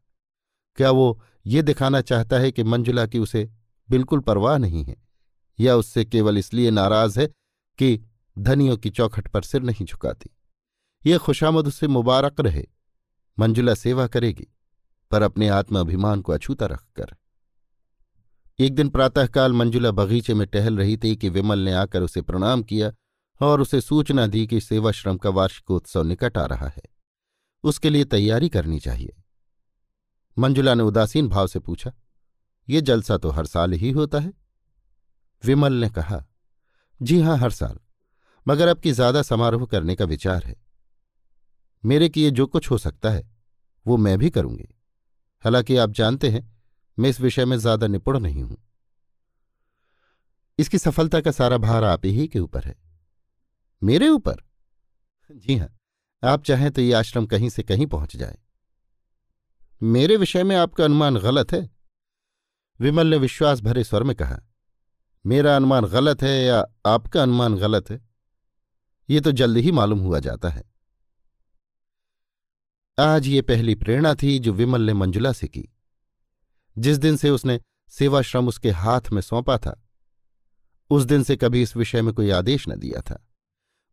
क्या 0.78 0.90
वो 0.90 1.22
ये 1.46 1.62
दिखाना 1.62 2.00
चाहता 2.00 2.38
है 2.38 2.52
कि 2.52 2.62
मंजुला 2.62 3.06
की 3.06 3.18
उसे 3.18 3.48
बिल्कुल 3.90 4.20
परवाह 4.20 4.58
नहीं 4.58 4.84
है? 4.84 4.96
या 5.60 5.76
उससे 5.76 6.04
केवल 6.04 6.38
इसलिए 6.38 6.70
नाराज़ 6.70 7.20
है 7.20 7.26
कि 7.78 7.98
धनियों 8.38 8.76
की 8.76 8.90
चौखट 8.90 9.28
पर 9.28 9.42
सिर 9.42 9.62
नहीं 9.62 9.86
झुकाती। 9.86 10.30
ये 11.06 11.18
खुशामद 11.18 11.66
उससे 11.66 11.88
मुबारक 11.88 12.40
रहे, 12.40 12.66
मंजुला 13.38 13.74
सेवा 13.74 14.06
करेगी, 14.06 14.46
पर 15.10 15.22
अपने 15.22 15.48
आत्माभिमान 15.48 16.20
को 16.20 16.32
अछूता 16.32 16.66
रखकर। 16.66 17.16
एक 18.58 18.74
दिन 18.74 18.88
प्रातःकाल 18.88 19.52
मंजुला 19.52 19.90
बगीचे 19.90 20.34
में 20.34 20.46
टहल 20.46 20.78
रही 20.78 20.96
थी 20.96 21.16
कि 21.16 21.28
विमल 21.28 21.58
ने 21.58 21.72
आकर 21.72 22.02
उसे 22.02 22.22
प्रणाम 22.22 22.62
किया 22.62 22.92
और 23.40 23.60
उसे 23.60 23.80
सूचना 23.80 24.26
दी 24.26 24.46
कि 24.46 24.60
सेवाश्रम 24.60 25.16
का 25.16 25.30
वार्षिकोत्सव 25.30 26.02
निकट 26.02 26.38
आ 26.38 26.44
रहा 26.46 26.68
है। 26.68 26.82
उसके 27.64 27.90
लिए 27.90 28.04
तैयारी 28.04 28.48
करनी 28.48 28.80
चाहिए। 28.80 29.16
मंजुला 30.38 30.74
ने 30.74 30.82
उदासीन 30.82 31.28
भाव 31.28 31.46
से 31.46 31.58
पूछा, 31.58 31.92
ये 32.68 32.80
जलसा 32.80 33.16
तो 33.18 33.30
हर 33.30 33.46
साल 33.46 33.72
ही 33.72 33.90
होता 33.90 34.18
है? 34.18 34.41
विमल 35.44 35.72
ने 35.72 35.88
कहा, 35.90 36.24
जी 37.00 37.20
हाँ, 37.20 37.36
हर 37.38 37.50
साल, 37.50 37.78
मगर 38.46 38.68
अब 38.68 38.80
की 38.80 38.92
ज़्यादा 38.92 39.22
समारोह 39.22 39.66
करने 39.66 39.94
का 39.94 40.04
विचार 40.04 40.44
है। 40.44 40.56
मेरे 41.84 42.08
किए 42.08 42.30
जो 42.30 42.46
कुछ 42.46 42.70
हो 42.70 42.78
सकता 42.78 43.10
है, 43.10 43.30
वो 43.86 43.96
मैं 43.96 44.18
भी 44.18 44.30
करूँगी। 44.30 44.68
हालाँकि 45.44 45.76
आप 45.76 45.90
जानते 45.90 46.30
हैं, 46.30 46.62
मैं 46.98 47.10
इस 47.10 47.20
विषय 47.20 47.44
में 47.44 47.56
ज़्यादा 47.56 47.86
निपुण 47.86 48.18
नहीं 48.18 48.42
हूँ। 48.42 48.56
इसकी 50.58 50.78
सफलता 50.78 51.20
का 51.20 51.30
सारा 51.30 51.56
भार 51.56 51.84
आप 51.84 52.04
ही 52.04 52.28
के 52.28 52.38
ऊपर 52.38 52.64
है। 52.64 52.74
मेरे 53.82 54.08
ऊपर? 54.08 54.42
जी 55.30 55.56
हाँ, 55.56 55.68
आप 56.22 56.44
चाहें 56.44 56.70
तो 56.70 56.82
ये 56.82 56.92
आश्रम 56.92 57.26
कहीं 57.26 57.48
से 57.48 57.62
कहीं 57.62 57.86
पहुँच 57.86 58.16
जाए। 58.16 58.38
मेरे 59.80 60.16
विषय 60.16 60.44
में 60.44 60.56
आपका 60.56 60.84
अनुमान 60.84 61.16
गलत 61.16 61.52
है। 61.52 61.70
विमल 62.80 63.06
ने 63.06 63.16
विश्वास 63.16 63.60
भरे 63.60 63.84
स्वर 63.84 64.02
में 64.02 64.16
कहा 64.16 64.40
मेरा 65.24 65.54
अनुमान 65.56 65.84
गलत 65.84 66.22
है 66.22 66.42
या 66.44 66.64
आपका 66.86 67.22
अनुमान 67.22 67.56
गलत 67.56 67.90
है? 67.90 68.00
ये 69.08 69.20
तो 69.20 69.32
जल्द 69.32 69.56
ही 69.56 69.72
मालूम 69.72 69.98
हुआ 69.98 70.18
जाता 70.18 70.48
है। 70.48 70.62
आज 72.98 73.26
ये 73.26 73.42
पहली 73.42 73.74
प्रेरणा 73.74 74.14
थी 74.14 74.38
जो 74.38 74.52
विमल 74.52 74.82
ने 74.82 74.92
मंजुला 74.92 75.32
से 75.32 75.48
की। 75.48 75.68
जिस 76.76 76.98
दिन 76.98 77.16
से 77.16 77.30
उसने 77.30 77.60
सेवाश्रम 77.92 78.48
उसके 78.48 78.70
हाथ 78.70 79.10
में 79.12 79.20
सौंपा 79.22 79.58
था, 79.58 79.78
उस 80.90 81.04
दिन 81.04 81.22
से 81.22 81.36
कभी 81.36 81.62
इस 81.62 81.76
विषय 81.76 82.02
में 82.02 82.12
कोई 82.14 82.30
आदेश 82.30 82.68
न 82.68 82.76
दिया 82.76 83.00
था। 83.00 83.22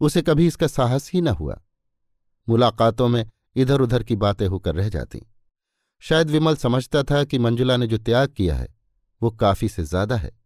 उसे 0.01 0.21
कभी 0.21 0.47
इसका 0.47 0.67
साहस 0.67 1.11
ही 1.11 1.21
न 1.21 1.27
हुआ। 1.27 1.61
मुलाकातों 2.47 3.07
में 3.07 3.25
इधर 3.55 3.81
उधर 3.81 4.03
की 4.03 4.15
बातें 4.15 4.47
होकर 4.47 4.75
रह 4.75 4.89
जाती। 4.89 5.21
शायद 6.03 6.29
विमल 6.29 6.55
समझता 6.55 7.03
था 7.03 7.23
कि 7.23 7.39
मंजुला 7.39 7.77
ने 7.77 7.87
जो 7.87 7.97
त्याग 7.97 8.29
किया 8.29 8.55
है, 8.55 8.67
वो 9.21 9.31
काफ़ी 9.31 9.69
से 9.69 9.83
ज़्यादा 9.83 10.15
है। 10.15 10.38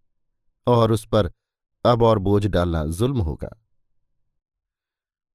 और 0.67 0.91
उस 0.91 1.05
पर 1.05 1.31
अब 1.85 2.03
और 2.03 2.19
बोझ 2.19 2.45
डालना 2.45 2.85
जुल्म 2.85 3.19
होगा। 3.19 3.49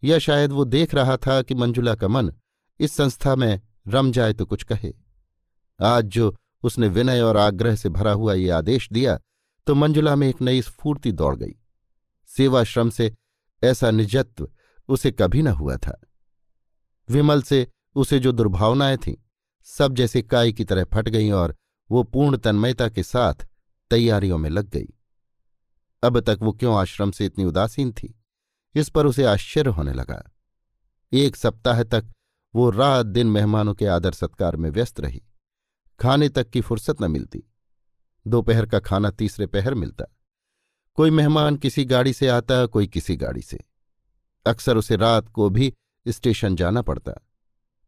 या 0.05 0.19
शायद 0.19 0.53
वो 0.53 0.65
देख 0.65 0.95
रहा 0.95 1.17
था 1.17 1.41
कि 1.43 1.55
मंजुला 1.55 1.95
का 1.95 2.09
मन, 2.09 2.33
इस 2.81 2.93
संस्था 2.93 3.35
में 3.37 3.61
रम 3.89 4.13
जाए 4.13 4.33
तो 4.33 4.47
कुछ 4.47 4.63
कहे। 4.63 4.93
आज 5.81 6.05
जो 6.05 6.35
उसने 6.63 6.89
विनय 6.89 7.21
और 7.21 7.37
आग्रह 7.37 7.77
से 7.77 7.89
भरा 7.89 8.13
हुआ 8.13 8.35
ये 8.35 8.51
आदेश 8.51 8.89
दिया 8.93 9.19
तो 9.67 9.75
मंजुला 9.75 10.17
में 10.17 10.29
एक 10.29 10.43
नई 10.43 10.63
स्फूर्ति 10.63 11.13
दौड़ 11.13 11.37
गई। 11.37 11.55
सेवाश्रम 12.29 12.91
से 12.91 13.15
ऐसा 13.63 13.91
निजत्व 13.91 14.49
उसे 14.89 15.11
कभी 15.11 15.43
न 15.43 15.49
हुआ 15.49 15.77
था। 15.77 16.01
विमल 17.09 17.43
से 17.43 17.67
उसे 17.97 18.19
जो 18.19 18.33
दुर्भावनाएँ 18.33 18.97
थीं, 18.97 19.15
सब 19.67 19.95
जैसे 19.95 20.23
काय 20.23 20.53
की 20.53 20.65
तरह 20.65 20.85
फट 20.85 21.09
गईं 21.09 21.33
और 21.33 21.57
वो 21.91 22.03
पूर्ण 22.03 22.37
तन्मयता 22.37 22.89
के 22.89 23.03
साथ 23.03 23.47
तैयारियों 23.91 24.39
में 24.39 24.51
लग 24.51 24.69
गई। 24.69 24.89
अब 26.03 26.21
तक 26.21 26.39
वो 26.43 26.53
क्यों 26.53 26.77
आश्रम 26.77 27.11
से 27.11 27.27
इतनी 27.27 27.45
उदासीन 27.45 27.93
थी? 27.93 28.21
इस 28.75 28.89
पर 28.89 29.07
उसे 29.07 29.25
आश्चर्य 29.25 29.71
होने 29.71 29.93
लगा। 29.93 30.31
एक 31.13 31.37
सप्ताह 31.37 31.83
तक 31.83 32.07
वो 32.55 32.71
रात 32.71 33.07
दिन 33.07 33.27
मेहमानों 33.27 33.75
के 33.75 33.87
आदर 33.87 34.13
सत्कार 34.13 34.57
में 34.57 34.71
व्यस्त 34.71 35.01
रही। 35.01 35.23
खाने 36.01 36.29
तक 36.29 36.51
की 36.51 36.61
फुर्सत 36.61 37.03
न 37.03 37.11
मिलती। 37.11 37.45
दोपहर 38.27 38.67
का 38.67 38.79
खाना 38.79 39.11
तीसरे 39.11 39.47
पहर 39.47 39.75
मिलता। 39.75 40.05
कोई 40.95 41.11
मेहमान 41.11 41.57
किसी 41.57 41.85
गाड़ी 41.85 42.13
से 42.13 42.29
आता, 42.29 42.67
कोई 42.67 42.87
किसी 42.87 43.17
गाड़ी 43.17 43.43
से। 43.43 43.61
अक्सर 44.47 44.77
उसे 44.77 44.97
रात 44.97 45.29
को 45.29 45.51
भी 45.51 45.75
स्टेशन 46.09 46.57
जाना 46.57 46.83
पड़ता। 46.83 47.13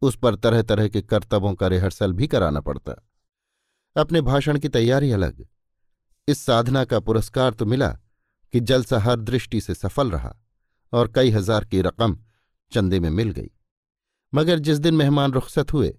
उस 0.03 0.19
पर 0.19 0.35
तरह 0.35 0.63
तरह 0.63 0.89
के 0.89 1.03
कर्तव्यों 1.03 1.55
का 1.55 1.67
रिहर्सल 1.67 2.13
भी 2.13 2.27
कराना 2.27 2.61
पड़ता। 2.61 3.09
अपने 3.97 4.21
भाषण 4.21 4.59
की 4.59 4.69
तैयारी 4.69 5.13
अलग। 5.13 5.47
इस 6.31 6.45
साधना 6.47 6.85
का 6.85 7.01
पुरस्कार 7.01 7.55
तो 7.55 7.67
मिला 7.67 7.89
कि 8.55 8.61
जलसा 8.61 8.99
हर 8.99 9.17
दृष्टि 9.17 9.61
से 9.61 9.75
सफल 9.75 10.11
रहा 10.11 10.35
और 10.93 11.13
कई 11.13 11.31
हज़ार 11.31 11.65
की 11.65 11.81
रकम 11.83 12.19
चंदे 12.73 13.01
में 13.01 13.11
मिल 13.11 13.31
गई। 13.31 13.51
मगर 14.33 14.59
जिस 14.59 14.79
दिन 14.79 14.95
मेहमान 14.95 15.33
रुखसत 15.33 15.73
हुए, 15.73 15.95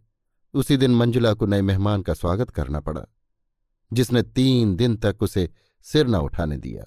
उसी 0.54 0.78
दिन 0.78 0.96
मंजुला 0.96 1.34
को 1.34 1.46
नए 1.46 1.62
मेहमान 1.62 2.02
का 2.02 2.14
स्वागत 2.14 2.50
करना 2.50 2.80
पड़ा, 2.80 3.06
जिसने 3.92 4.22
तीन 4.24 4.76
दिन 4.76 4.96
तक 4.96 5.24
उसे 5.24 5.50
सिर 5.86 6.08
न 6.08 6.16
उठाने 6.16 6.58
दिया। 6.58 6.84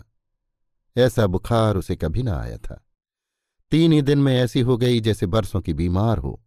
ऐसा 0.96 1.26
बुखार 1.26 1.76
उसे 1.76 1.96
कभी 1.96 2.22
न 2.22 2.28
आया 2.28 2.56
था। 2.58 2.80
तीन 3.72 3.92
ही 3.92 4.02
दिन 4.02 4.18
में 4.18 4.34
ऐसी 4.36 4.60
हो 4.60 4.76
गई 4.76 5.00
जैसे 5.00 5.26
बरसों 5.26 5.60
की 5.60 5.74
बीमार 5.74 6.18
हो। 6.18 6.40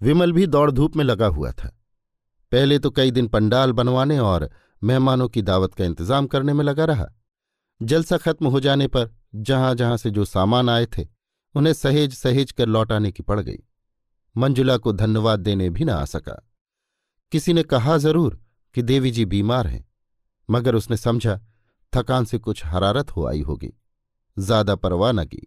विमल 0.00 0.32
भी 0.32 0.46
दौड़ 0.46 0.70
धूप 0.70 0.96
में 0.96 1.04
लगा 1.04 1.26
हुआ 1.26 1.52
था। 1.52 1.68
पहले 2.52 2.78
तो 2.78 2.90
कई 2.90 3.10
दिन 3.10 3.28
पंडाल 3.28 3.72
बनवाने 3.72 4.18
और 4.18 4.50
मेहमानों 4.82 5.28
की 5.28 5.42
दावत 5.42 5.74
का 5.74 5.84
इंतज़ाम 5.84 6.26
करने 6.26 6.52
में 6.52 6.64
लगा 6.64 6.84
रहा। 6.84 7.06
जलसा 7.80 8.16
खत्म 8.16 8.46
हो 8.46 8.60
जाने 8.60 8.86
पर 8.86 9.10
जहाँ 9.34 9.74
जहाँ 9.74 9.96
से 9.96 10.10
जो 10.10 10.24
सामान 10.24 10.68
आए 10.68 10.86
थे, 10.88 11.06
उन्हें 11.54 11.72
सहेज 11.72 12.14
सहेज 12.14 12.52
कर 12.52 12.66
लौटाने 12.66 13.12
की 13.12 13.22
पड़ 13.22 13.40
गई। 13.40 13.58
मंजुला 14.36 14.76
को 14.76 14.92
धन्यवाद 14.92 15.40
देने 15.40 15.68
भी 15.70 15.84
न 15.84 15.90
आ 15.90 16.04
सका। 16.04 16.42
किसी 17.32 17.52
ने 17.52 17.62
कहा 17.62 17.96
ज़रूर 17.98 18.40
कि 18.74 18.82
देवी 18.82 19.10
जी 19.10 19.24
बीमार 19.24 19.66
हैं, 19.66 19.84
मगर 20.48 20.74
उसने 20.74 20.96
समझा, 20.96 21.40
थकान 21.92 22.24
से 22.24 22.38
कुछ 22.38 22.64
हरारत 22.66 23.10
हो 23.10 23.26
आई 23.26 23.40
होगी। 23.40 23.72
ज़्यादा 24.36 24.74
परवाह 24.74 25.12
न 25.12 25.24
की। 25.24 25.46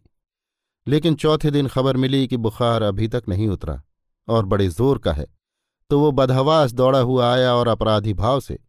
लेकिन 0.88 1.16
चौथे 1.16 1.52
दिन 1.52 1.68
खबर 1.68 1.98
मिली 1.98 2.28
कि 2.28 2.38
बुखार 2.38 2.82
अभी 2.82 3.08
तक 3.08 3.24
नहीं 3.30 3.48
उतरा, 3.48 3.82
और 4.28 4.46
बड़े 4.46 4.68
ज़ोर 4.70 4.98
का 4.98 5.14
है। 5.14 5.26
तो 5.92 6.00
वो 6.00 6.12
बदहवास 6.12 6.72
दौड़ा 6.72 7.00
हुआ 7.00 7.34
आया 7.34 7.54
और 7.54 7.68
अपराधी 7.68 8.14
भाव 8.14 8.40
से 8.40 8.60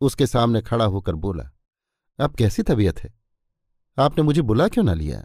उसके 0.00 0.26
सामने 0.26 0.60
खड़ा 0.60 0.84
होकर 0.84 1.14
बोला 1.14 1.50
अब 2.18 2.34
कैसी 2.34 2.62
तबीयत 2.62 2.98
है? 2.98 3.12
आपने 3.98 4.22
मुझे 4.22 4.42
बुला 4.42 4.68
क्यों 4.68 4.84
ना 4.84 4.94
लिया? 4.94 5.24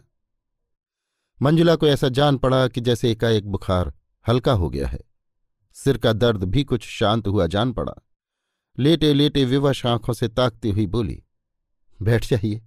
मंजुला 1.42 1.76
को 1.76 1.86
ऐसा 1.86 2.08
जान 2.08 2.38
पड़ा 2.38 2.66
कि 2.68 2.80
जैसे 2.80 3.10
एकाएक 3.10 3.46
बुखार 3.46 3.92
हल्का 4.28 4.52
हो 4.52 4.68
गया 4.70 4.88
है। 4.88 5.00
सिर 5.72 5.98
का 5.98 6.12
दर्द 6.12 6.44
भी 6.44 6.64
कुछ 6.64 6.86
शांत 6.88 7.26
हुआ 7.26 7.46
जान 7.46 7.72
पड़ा। 7.72 7.94
लेटे 8.78 9.12
लेटे 9.14 9.44
विवश 9.44 9.84
आँखों 9.86 10.12
से 10.12 10.28
ताकती 10.28 10.70
हुई 10.70 10.86
बोली, 10.86 11.22
बैठ 12.02 12.26
जाइए। 12.26 12.62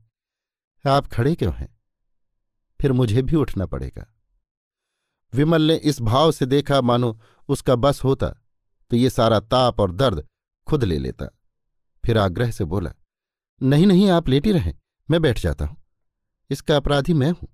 आप 0.85 1.07
खड़े 1.07 1.35
क्यों 1.35 1.53
हैं? 1.53 1.75
फिर 2.81 2.91
मुझे 2.91 3.21
भी 3.21 3.35
उठना 3.35 3.65
पड़ेगा। 3.65 4.05
विमल 5.33 5.61
ने 5.61 5.75
इस 5.75 6.01
भाव 6.01 6.31
से 6.31 6.45
देखा, 6.45 6.81
मानो 6.81 7.19
उसका 7.49 7.75
बस 7.75 8.03
होता 8.03 8.29
तो 8.91 8.95
ये 8.95 9.09
सारा 9.09 9.39
ताप 9.39 9.79
और 9.79 9.91
दर्द 9.91 10.27
खुद 10.67 10.83
ले 10.83 10.97
लेता। 10.97 11.36
फिर 12.07 12.17
आग्रह 12.17 12.51
से 12.51 12.65
बोला, 12.65 12.91
नहीं 13.61 13.85
नहीं, 13.87 14.09
आप 14.09 14.29
लेटी 14.29 14.51
रहें, 14.51 14.73
मैं 15.11 15.21
बैठ 15.21 15.39
जाता 15.39 15.65
हूँ। 15.65 15.77
इसका 16.49 16.75
अपराधी 16.75 17.13
मैं 17.13 17.31
हूँ। 17.31 17.47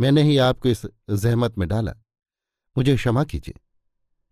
मैंने 0.00 0.22
ही 0.22 0.38
आपको 0.38 0.68
इस 0.68 0.86
जहमत 1.10 1.58
में 1.58 1.68
डाला। 1.68 1.92
मुझे 2.78 2.96
क्षमा 2.96 3.24
कीजिए। 3.24 3.54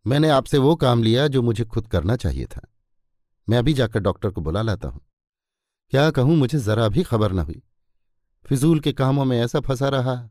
मैंने 0.07 0.29
आपसे 0.29 0.59
वो 0.59 0.75
काम 0.77 1.03
लिया 1.03 1.27
जो 1.29 1.43
मुझे 1.43 1.65
खुद 1.65 1.89
करना 1.89 2.17
चाहिए 2.17 2.47
था। 2.47 2.61
मैं 3.49 3.59
अभी 3.59 3.73
जाकर 3.73 4.01
डॉक्टर 4.01 4.31
को 4.31 4.41
बुला 4.41 4.63
लाता 4.63 4.89
हूँ। 4.89 5.01
क्या 5.91 6.11
कहूँ, 6.11 6.37
मुझे 6.37 6.59
जरा 6.59 6.89
भी 6.89 7.03
खबर 7.03 7.33
न 7.33 7.39
हुई। 7.39 7.63
फिजूल 8.47 8.81
के 8.81 8.93
कामों 8.93 9.25
में 9.25 9.39
ऐसा 9.41 9.61
फंसा 9.61 9.89
रहा। 9.89 10.31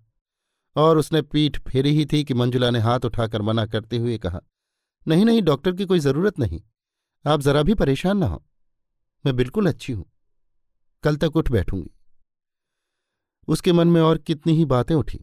और 0.76 0.98
उसने 0.98 1.22
पीठ 1.22 1.60
फेरी 1.60 1.90
ही 1.90 2.06
थी 2.06 2.24
कि 2.24 2.34
मंजुला 2.34 2.70
ने 2.70 2.80
हाथ 2.80 3.06
उठाकर 3.06 3.42
मना 3.42 3.66
करते 3.66 3.98
हुए 3.98 4.18
कहा, 4.18 4.42
नहीं 5.08 5.26
नहीं, 5.26 5.42
डॉक्टर 5.42 5.72
की 5.72 5.86
कोई 5.86 6.00
ज़रूरत 6.00 6.40
नहीं। 6.40 6.62
आप 7.26 7.42
जरा 7.42 7.64
भी 7.64 7.74
परेशान 7.74 8.18
ना 8.18 8.28
हो। 8.28 8.44
मैं 9.26 9.36
बिल्कुल 9.36 9.68
अच्छी 9.68 9.94
हूँ। 9.94 10.06
कल 11.04 11.16
तक 11.16 11.36
उठ 11.36 11.50
बैठूँगी। 11.52 11.90
उसके 13.48 13.74
मन 13.74 13.88
में 13.88 14.02
और 14.02 14.18
कितनी 14.18 14.54
ही 14.54 14.66
बातें 14.66 14.94
उठी, 14.96 15.20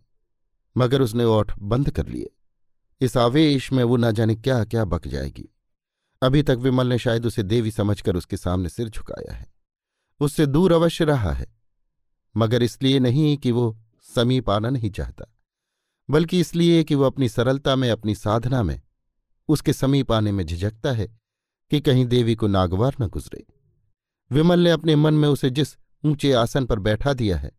मगर 0.76 1.02
उसने 1.02 1.24
ओठ 1.24 1.52
बंद 1.58 1.90
कर 1.90 2.06
लिए। 2.06 2.30
इस 3.00 3.16
आवेश 3.16 3.72
में 3.72 3.82
वो 3.84 3.96
ना 3.96 4.10
जाने 4.10 4.34
क्या 4.34 4.64
क्या 4.64 4.84
बक 4.84 5.06
जाएगी। 5.08 5.48
अभी 6.22 6.42
तक 6.42 6.56
विमल 6.58 6.86
ने 6.86 6.98
शायद 6.98 7.26
उसे 7.26 7.42
देवी 7.42 7.70
समझकर 7.70 8.16
उसके 8.16 8.36
सामने 8.36 8.68
सिर 8.68 8.88
झुकाया 8.88 9.34
है। 9.34 9.50
उससे 10.20 10.46
दूर 10.46 10.72
अवश्य 10.72 11.04
रहा 11.04 11.32
है, 11.32 11.46
मगर 12.34 12.62
इसलिए 12.62 12.98
नहीं 13.00 13.36
कि 13.36 13.52
वो 13.52 13.76
समीप 14.06 14.50
आना 14.50 14.70
नहीं 14.70 14.90
चाहता, 14.90 15.24
बल्कि 16.08 16.40
इसलिए 16.40 16.84
कि 16.84 16.94
वो 16.94 17.04
अपनी 17.04 17.28
सरलता 17.28 17.76
में, 17.76 17.90
अपनी 17.90 18.14
साधना 18.14 18.62
में, 18.62 18.80
उसके 19.48 19.72
समीप 19.72 20.12
आने 20.12 20.32
में 20.32 20.44
झिझकता 20.46 20.92
है 20.92 21.08
कि 21.70 21.80
कहीं 21.80 22.06
देवी 22.06 22.34
को 22.34 22.46
नागवार 22.46 22.96
न 23.00 23.08
गुजरे। 23.08 23.44
विमल 24.32 24.60
ने 24.60 24.70
अपने 24.70 24.96
मन 24.96 25.14
में 25.14 25.28
उसे 25.28 25.50
जिस 25.50 25.76
ऊँचे 26.04 26.32
आसन 26.32 26.66
पर 26.66 26.78
बैठा 26.78 27.12
दिया 27.12 27.36
है, 27.36 27.50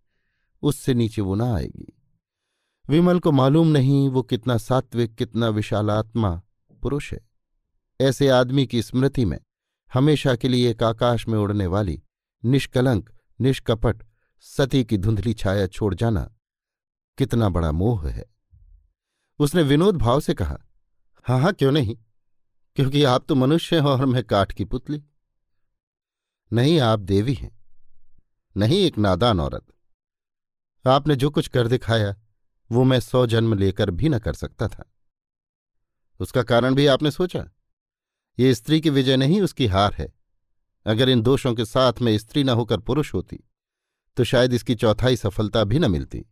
उससे 0.63 0.93
नीचे 0.93 1.21
वो 1.21 1.35
ना 1.35 1.53
आएगी। 1.55 1.93
विमल 2.89 3.19
को 3.19 3.31
मालूम 3.31 3.67
नहीं 3.67 4.07
वो 4.09 4.23
कितना 4.23 4.57
सात्विक, 4.57 5.15
कितना 5.15 5.49
विशालात्मा 5.49 6.41
पुरुष 6.81 7.13
है। 7.13 7.19
ऐसे 7.99 8.29
आदमी 8.29 8.65
की 8.67 8.81
स्मृति 8.81 9.25
में 9.25 9.37
हमेशा 9.91 10.35
के 10.35 10.47
लिए 10.47 10.71
एक 10.71 10.83
आकाश 10.83 11.27
में 11.27 11.37
उड़ने 11.39 11.67
वाली 11.67 12.01
निष्कलंक, 12.43 13.09
निष्कपट 13.39 14.03
सती 14.41 14.83
की 14.83 14.97
धुंधली 14.97 15.33
छाया 15.33 15.67
छोड़ 15.67 15.93
जाना 15.95 16.29
कितना 17.17 17.49
बड़ा 17.49 17.71
मोह 17.71 18.09
है। 18.09 18.25
उसने 19.39 19.61
विनोद 19.61 19.97
भाव 19.97 20.19
से 20.19 20.33
कहा 20.33 20.59
हाँ 21.25 21.39
हाँ 21.41 21.53
क्यों 21.53 21.71
नहीं? 21.71 21.97
क्योंकि 22.75 23.03
आप 23.03 23.25
तो 23.29 23.35
मनुष्य 23.35 23.75
हैं 23.75 23.83
और 23.83 24.05
मैं 24.05 24.23
काठ 24.23 24.51
की 24.51 24.65
पुतली। 24.65 25.03
नहीं, 26.53 26.79
आप 26.79 26.99
देवी 26.99 27.33
हैं। 27.33 27.59
नहीं, 28.57 28.85
एक 28.85 28.97
नादान 28.97 29.39
औरत। 29.39 29.65
आपने 30.87 31.15
जो 31.15 31.29
कुछ 31.29 31.47
कर 31.47 31.67
दिखाया, 31.67 32.15
वो 32.71 32.83
मैं 32.83 32.99
सौ 32.99 33.25
जन्म 33.27 33.53
लेकर 33.53 33.91
भी 33.91 34.09
न 34.09 34.19
कर 34.19 34.33
सकता 34.33 34.67
था। 34.67 34.91
उसका 36.19 36.43
कारण 36.43 36.75
भी 36.75 36.87
आपने 36.87 37.11
सोचा? 37.11 37.49
ये 38.39 38.55
स्त्री 38.55 38.81
की 38.81 38.89
विजय 38.89 39.17
नहीं, 39.17 39.41
उसकी 39.41 39.67
हार 39.67 39.93
है। 39.93 40.13
अगर 40.85 41.09
इन 41.09 41.21
दोषों 41.21 41.53
के 41.55 41.65
साथ 41.65 41.93
में 42.01 42.17
स्त्री 42.17 42.43
न 42.43 42.49
होकर 42.49 42.79
पुरुष 42.79 43.13
होती 43.13 43.39
तो 44.17 44.23
शायद 44.23 44.53
इसकी 44.53 44.75
चौथाई 44.75 45.15
सफलता 45.15 45.63
भी 45.63 45.79
न 45.79 45.91
मिलती। 45.91 46.25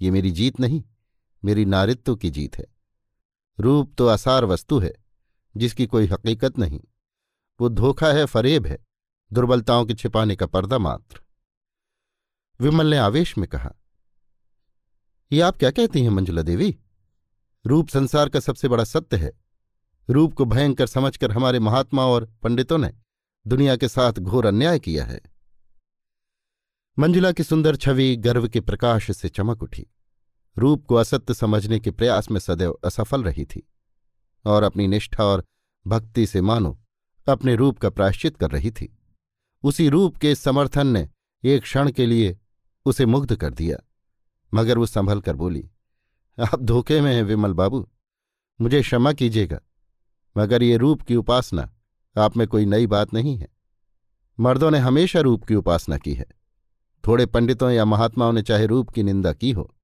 ये 0.00 0.10
मेरी 0.10 0.30
जीत 0.30 0.60
नहीं, 0.60 0.84
मेरी 1.44 1.64
नारित्व 1.64 2.16
की 2.16 2.30
जीत 2.30 2.56
है। 2.56 2.66
रूप 3.60 3.94
तो 3.98 4.06
आसार 4.06 4.44
वस्तु 4.44 4.78
है, 4.78 4.92
जिसकी 5.56 5.86
कोई 5.86 6.06
हकीकत 6.06 6.58
नहीं। 6.58 6.80
वो 7.60 7.68
धोखा 7.68 8.12
है, 8.12 8.24
फरेब 8.24 8.66
है। 8.66 8.85
दुर्बलताओं 9.32 9.84
के 9.86 9.94
छिपाने 9.94 10.36
का 10.36 10.46
पर्दा 10.46 10.78
मात्र। 10.78 11.20
विमल 12.60 12.86
ने 12.86 12.98
आवेश 12.98 13.36
में 13.38 13.48
कहा, 13.48 13.72
ये 15.32 15.40
आप 15.40 15.56
क्या 15.56 15.70
कहती 15.70 16.02
हैं 16.02 16.10
मंजुला 16.10 16.42
देवी? 16.42 16.76
रूप 17.66 17.88
संसार 17.88 18.28
का 18.28 18.40
सबसे 18.40 18.68
बड़ा 18.68 18.84
सत्य 18.84 19.16
है। 19.16 19.32
रूप 20.10 20.34
को 20.34 20.44
भयंकर 20.44 20.86
समझकर 20.86 21.32
हमारे 21.32 21.58
महात्मा 21.58 22.04
और 22.06 22.24
पंडितों 22.42 22.78
ने 22.78 22.92
दुनिया 23.46 23.76
के 23.76 23.88
साथ 23.88 24.12
घोर 24.12 24.46
अन्याय 24.46 24.78
किया 24.78 25.04
है। 25.04 25.20
मंजुला 26.98 27.32
की 27.32 27.42
सुंदर 27.42 27.76
छवि 27.76 28.16
गर्व 28.16 28.48
के 28.48 28.60
प्रकाश 28.60 29.10
से 29.16 29.28
चमक 29.28 29.62
उठी। 29.62 29.86
रूप 30.56 30.84
को 30.86 30.94
असत्य 30.94 31.34
समझने 31.34 31.78
के 31.80 31.90
प्रयास 31.90 32.30
में 32.30 32.40
सदैव 32.40 32.78
असफल 32.84 33.22
रही 33.22 33.44
थी 33.44 33.66
और 34.44 34.62
अपनी 34.62 34.86
निष्ठा 34.86 35.24
और 35.24 35.44
भक्ति 35.86 36.26
से 36.26 36.40
मानो 36.40 36.78
अपने 37.28 37.54
रूप 37.56 37.78
का 37.78 37.90
प्रायश्चित 37.90 38.36
कर 38.36 38.50
रही 38.50 38.70
थी। 38.70 38.92
उसी 39.66 39.88
रूप 39.88 40.16
के 40.16 40.34
समर्थन 40.34 40.86
ने 40.86 41.08
एक 41.44 41.62
क्षण 41.62 41.90
के 41.90 42.06
लिए 42.06 42.36
उसे 42.86 43.06
मुग्ध 43.06 43.34
कर 43.36 43.52
दिया, 43.52 43.76
मगर 44.52 44.78
वो 44.78 44.86
संभल 44.86 45.20
कर 45.20 45.36
बोली, 45.36 45.64
आप 46.38 46.62
धोखे 46.62 47.00
में 47.00 47.12
हैं 47.14 47.22
विमल 47.22 47.52
बाबू, 47.52 47.86
मुझे 48.60 48.80
क्षमा 48.80 49.12
कीजिएगा, 49.12 49.58
मगर 50.36 50.62
ये 50.62 50.76
रूप 50.76 51.02
की 51.02 51.16
उपासना 51.16 51.68
आप 52.16 52.36
में 52.36 52.46
कोई 52.48 52.66
नई 52.66 52.86
बात 52.86 53.14
नहीं 53.14 53.36
है। 53.36 53.48
मर्दों 54.38 54.70
ने 54.70 54.78
हमेशा 54.78 55.20
रूप 55.20 55.44
की 55.44 55.54
उपासना 55.54 55.98
की 55.98 56.14
है, 56.14 56.26
थोड़े 57.04 57.26
पंडितों 57.26 57.70
या 57.70 57.84
महात्माओं 57.84 58.32
ने 58.32 58.42
चाहे 58.42 58.66
रूप 58.66 58.90
की 58.90 59.02
निंदा 59.02 59.32
की 59.32 59.50
हो, 59.50 59.74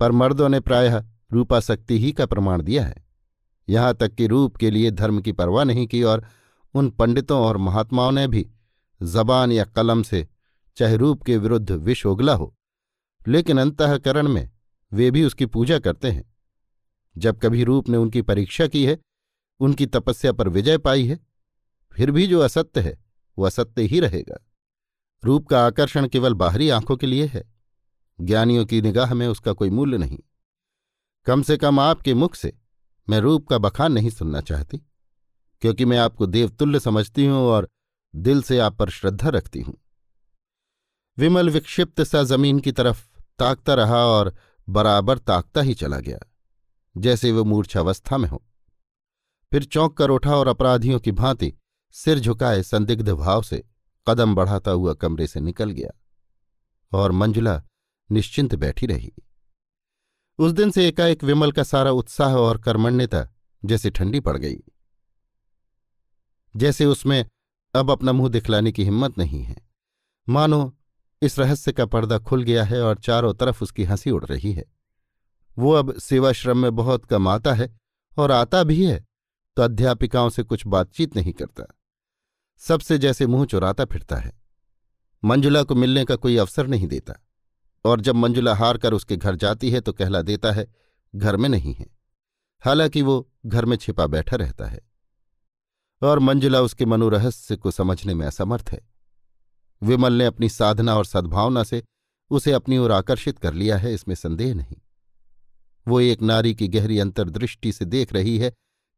पर 0.00 0.12
मर्दों 0.12 0.48
ने 0.48 0.60
प्रायः 0.60 1.02
रूपाशक्ति 1.32 1.98
ही 1.98 2.12
का 2.12 2.26
प्रमाण 2.26 2.62
दिया 2.62 2.84
है। 2.84 3.06
यहाँ 3.68 3.94
तक 3.94 4.14
कि 4.14 4.26
रूप 4.26 4.56
के 4.56 4.70
लिए 4.70 4.90
धर्म 4.90 5.20
की 5.20 5.32
परवाह 5.32 5.64
नहीं 5.64 5.86
की 5.86 6.02
और 6.02 6.24
उन 6.74 6.90
पंडितों 6.90 7.40
और 7.40 7.56
महात्माओं 7.56 8.12
ने 8.12 8.26
भी 8.26 8.46
जबान 9.00 9.52
या 9.52 9.64
कलम 9.64 10.02
से 10.02 10.26
चाहे 10.76 10.96
रूप 10.96 11.22
के 11.22 11.36
विरुद्ध 11.36 11.70
विष 11.70 12.04
उगला 12.06 12.34
हो, 12.34 12.54
लेकिन 13.28 13.58
अंतकरण 13.58 14.28
में 14.28 14.50
वे 14.92 15.10
भी 15.10 15.24
उसकी 15.24 15.46
पूजा 15.46 15.78
करते 15.78 16.10
हैं। 16.10 16.24
जब 17.16 17.38
कभी 17.38 17.64
रूप 17.64 17.88
ने 17.88 17.96
उनकी 17.96 18.22
परीक्षा 18.22 18.66
की 18.66 18.84
है, 18.86 18.98
उनकी 19.60 19.86
तपस्या 19.86 20.32
पर 20.32 20.48
विजय 20.48 20.78
पाई 20.78 21.06
है, 21.06 21.18
फिर 21.92 22.10
भी 22.10 22.26
जो 22.26 22.40
असत्य 22.40 22.80
है, 22.80 22.98
वो 23.38 23.46
असत्य 23.46 23.82
ही 23.82 24.00
रहेगा। 24.00 24.38
रूप 25.22 25.46
का 25.48 25.66
आकर्षण 25.66 26.06
केवल 26.08 26.34
बाहरी 26.34 26.68
आँखों 26.68 26.96
के 26.96 27.06
लिए 27.06 27.26
है। 27.26 27.44
ज्ञानियों 28.18 28.64
की 28.66 28.80
निगाह 28.82 29.14
में 29.14 29.26
उसका 29.26 29.52
कोई 29.52 29.70
मूल्य 29.70 29.98
नहीं। 29.98 30.18
कम 31.26 31.42
से 31.42 31.56
कम 31.56 31.80
आपके 31.80 32.14
मुख 32.14 32.34
से 32.34 32.52
मैं 33.08 33.18
रूप 33.20 33.46
का 33.48 33.58
बखान 33.58 33.92
नहीं 33.92 34.10
सुनना 34.10 34.40
चाहती, 34.40 34.78
क्योंकि 35.62 35.84
मैं 35.84 35.98
आपको 35.98 36.26
देवतुल्य 36.26 36.80
समझती 36.80 37.26
हूँ 37.26 37.40
और 37.40 37.68
दिल 38.14 38.42
से 38.42 38.58
आप 38.58 38.76
पर 38.76 38.90
श्रद्धा 38.90 39.28
रखती 39.28 39.60
हूँ। 39.60 39.76
विमल 41.18 41.50
विक्षिप्त 41.50 42.02
सा 42.02 42.22
ज़मीन 42.22 42.60
की 42.60 42.72
तरफ़ 42.72 43.06
ताकता 43.38 43.74
रहा 43.74 44.04
और 44.06 44.34
बराबर 44.68 45.18
ताकता 45.18 45.60
ही 45.60 45.74
चला 45.74 45.98
गया, 46.00 46.18
जैसे 46.94 47.32
वो 47.32 47.44
मूर्छावस्था 47.44 48.18
में 48.18 48.28
हो। 48.28 48.42
फिर 49.52 49.64
चौंक 49.64 49.96
कर 49.96 50.10
उठा 50.10 50.36
और 50.36 50.48
अपराधियों 50.48 50.98
की 51.00 51.12
भांति 51.12 51.52
सिर 51.94 52.18
झुकाए 52.18 52.62
संदिग्ध 52.62 53.08
भाव 53.10 53.42
से 53.42 53.62
कदम 54.06 54.34
बढ़ाता 54.34 54.70
हुआ 54.70 54.94
कमरे 54.94 55.26
से 55.26 55.40
निकल 55.40 55.70
गया 55.70 55.90
और 56.92 57.12
मंजुला 57.12 57.62
निश्चिंत 58.10 58.54
बैठी 58.54 58.86
रही। 58.86 59.12
उस 60.38 60.52
दिन 60.52 60.70
से 60.70 60.86
एकाएक 60.88 61.24
विमल 61.24 61.52
का 61.52 61.62
सारा 61.62 61.90
उत्साह 61.92 62.34
और 62.36 62.58
कर्मण्यता 62.58 63.26
जैसे 63.62 63.90
ठंडी 63.90 64.20
पड़ 64.20 64.36
गई, 64.36 64.56
जैसे 66.54 66.84
उसमें 66.86 67.24
अब 67.74 67.90
अपना 67.90 68.12
मुँह 68.12 68.28
दिखलाने 68.28 68.72
की 68.72 68.84
हिम्मत 68.84 69.18
नहीं 69.18 69.42
है। 69.42 69.56
मानो, 70.28 70.76
इस 71.22 71.38
रहस्य 71.38 71.72
का 71.72 71.86
पर्दा 71.86 72.18
खुल 72.18 72.42
गया 72.42 72.64
है 72.64 72.82
और 72.82 72.98
चारों 72.98 73.34
तरफ़ 73.34 73.64
उसकी 73.64 73.84
हँसी 73.84 74.10
उड़ 74.10 74.24
रही 74.24 74.52
है। 74.52 74.64
वो 75.58 75.72
अब 75.72 75.98
सेवाश्रम 75.98 76.58
में 76.58 76.76
बहुत 76.76 77.04
कम 77.04 77.28
आता 77.28 77.54
है 77.54 77.80
और 78.16 78.32
आता 78.32 78.62
भी 78.64 78.86
है 78.86 79.06
तो 79.56 79.62
अध्यापिकाओं 79.62 80.30
से 80.30 80.42
कुछ 80.42 80.66
बातचीत 80.66 81.16
नहीं 81.16 81.32
करता। 81.32 81.64
सबसे 82.58 82.98
जैसे 82.98 83.26
मुँह 83.26 83.46
चुराता 83.46 83.84
फिरता 83.84 84.16
है। 84.16 84.32
मंजुला 85.24 85.62
को 85.62 85.74
मिलने 85.74 86.04
का 86.04 86.16
कोई 86.16 86.36
अवसर 86.36 86.66
नहीं 86.66 86.86
देता। 86.86 87.14
और 87.84 88.00
जब 88.00 88.14
मंजुला 88.14 88.54
हार 88.54 88.78
कर 88.78 88.92
उसके 88.92 89.16
घर 89.16 89.36
जाती 89.36 89.70
है 89.70 89.80
तो 89.80 89.92
कहला 89.92 90.22
देता 90.22 90.52
है, 90.52 90.74
घर 91.16 91.36
में 91.36 91.48
नहीं 91.48 91.74
है। 91.74 91.86
हालाँकि 92.64 93.02
वो 93.02 93.32
घर 93.46 93.64
में 93.64 93.76
छिपा 93.76 94.06
बैठा 94.06 94.36
रहता 94.36 94.66
है। 94.66 94.87
और 96.02 96.18
मंजुला 96.18 96.60
उसके 96.60 96.84
मनोरहस्य 96.84 97.56
को 97.56 97.70
समझने 97.70 98.14
में 98.14 98.26
असमर्थ 98.26 98.70
है। 98.70 98.80
विमल 99.82 100.12
ने 100.12 100.24
अपनी 100.24 100.48
साधना 100.48 100.96
और 100.96 101.04
सद्भावना 101.04 101.62
से 101.62 101.82
उसे 102.30 102.52
अपनी 102.52 102.78
ओर 102.78 102.92
आकर्षित 102.92 103.38
कर 103.38 103.54
लिया 103.54 103.76
है, 103.76 103.94
इसमें 103.94 104.14
संदेह 104.14 104.54
नहीं। 104.54 104.76
वो 105.86 106.00
एक 106.00 106.22
नारी 106.22 106.54
की 106.54 106.68
गहरी 106.68 106.98
अंतर्दृष्टि 106.98 107.72
से 107.72 107.84
देख 107.84 108.12
रही 108.12 108.38
है 108.38 108.50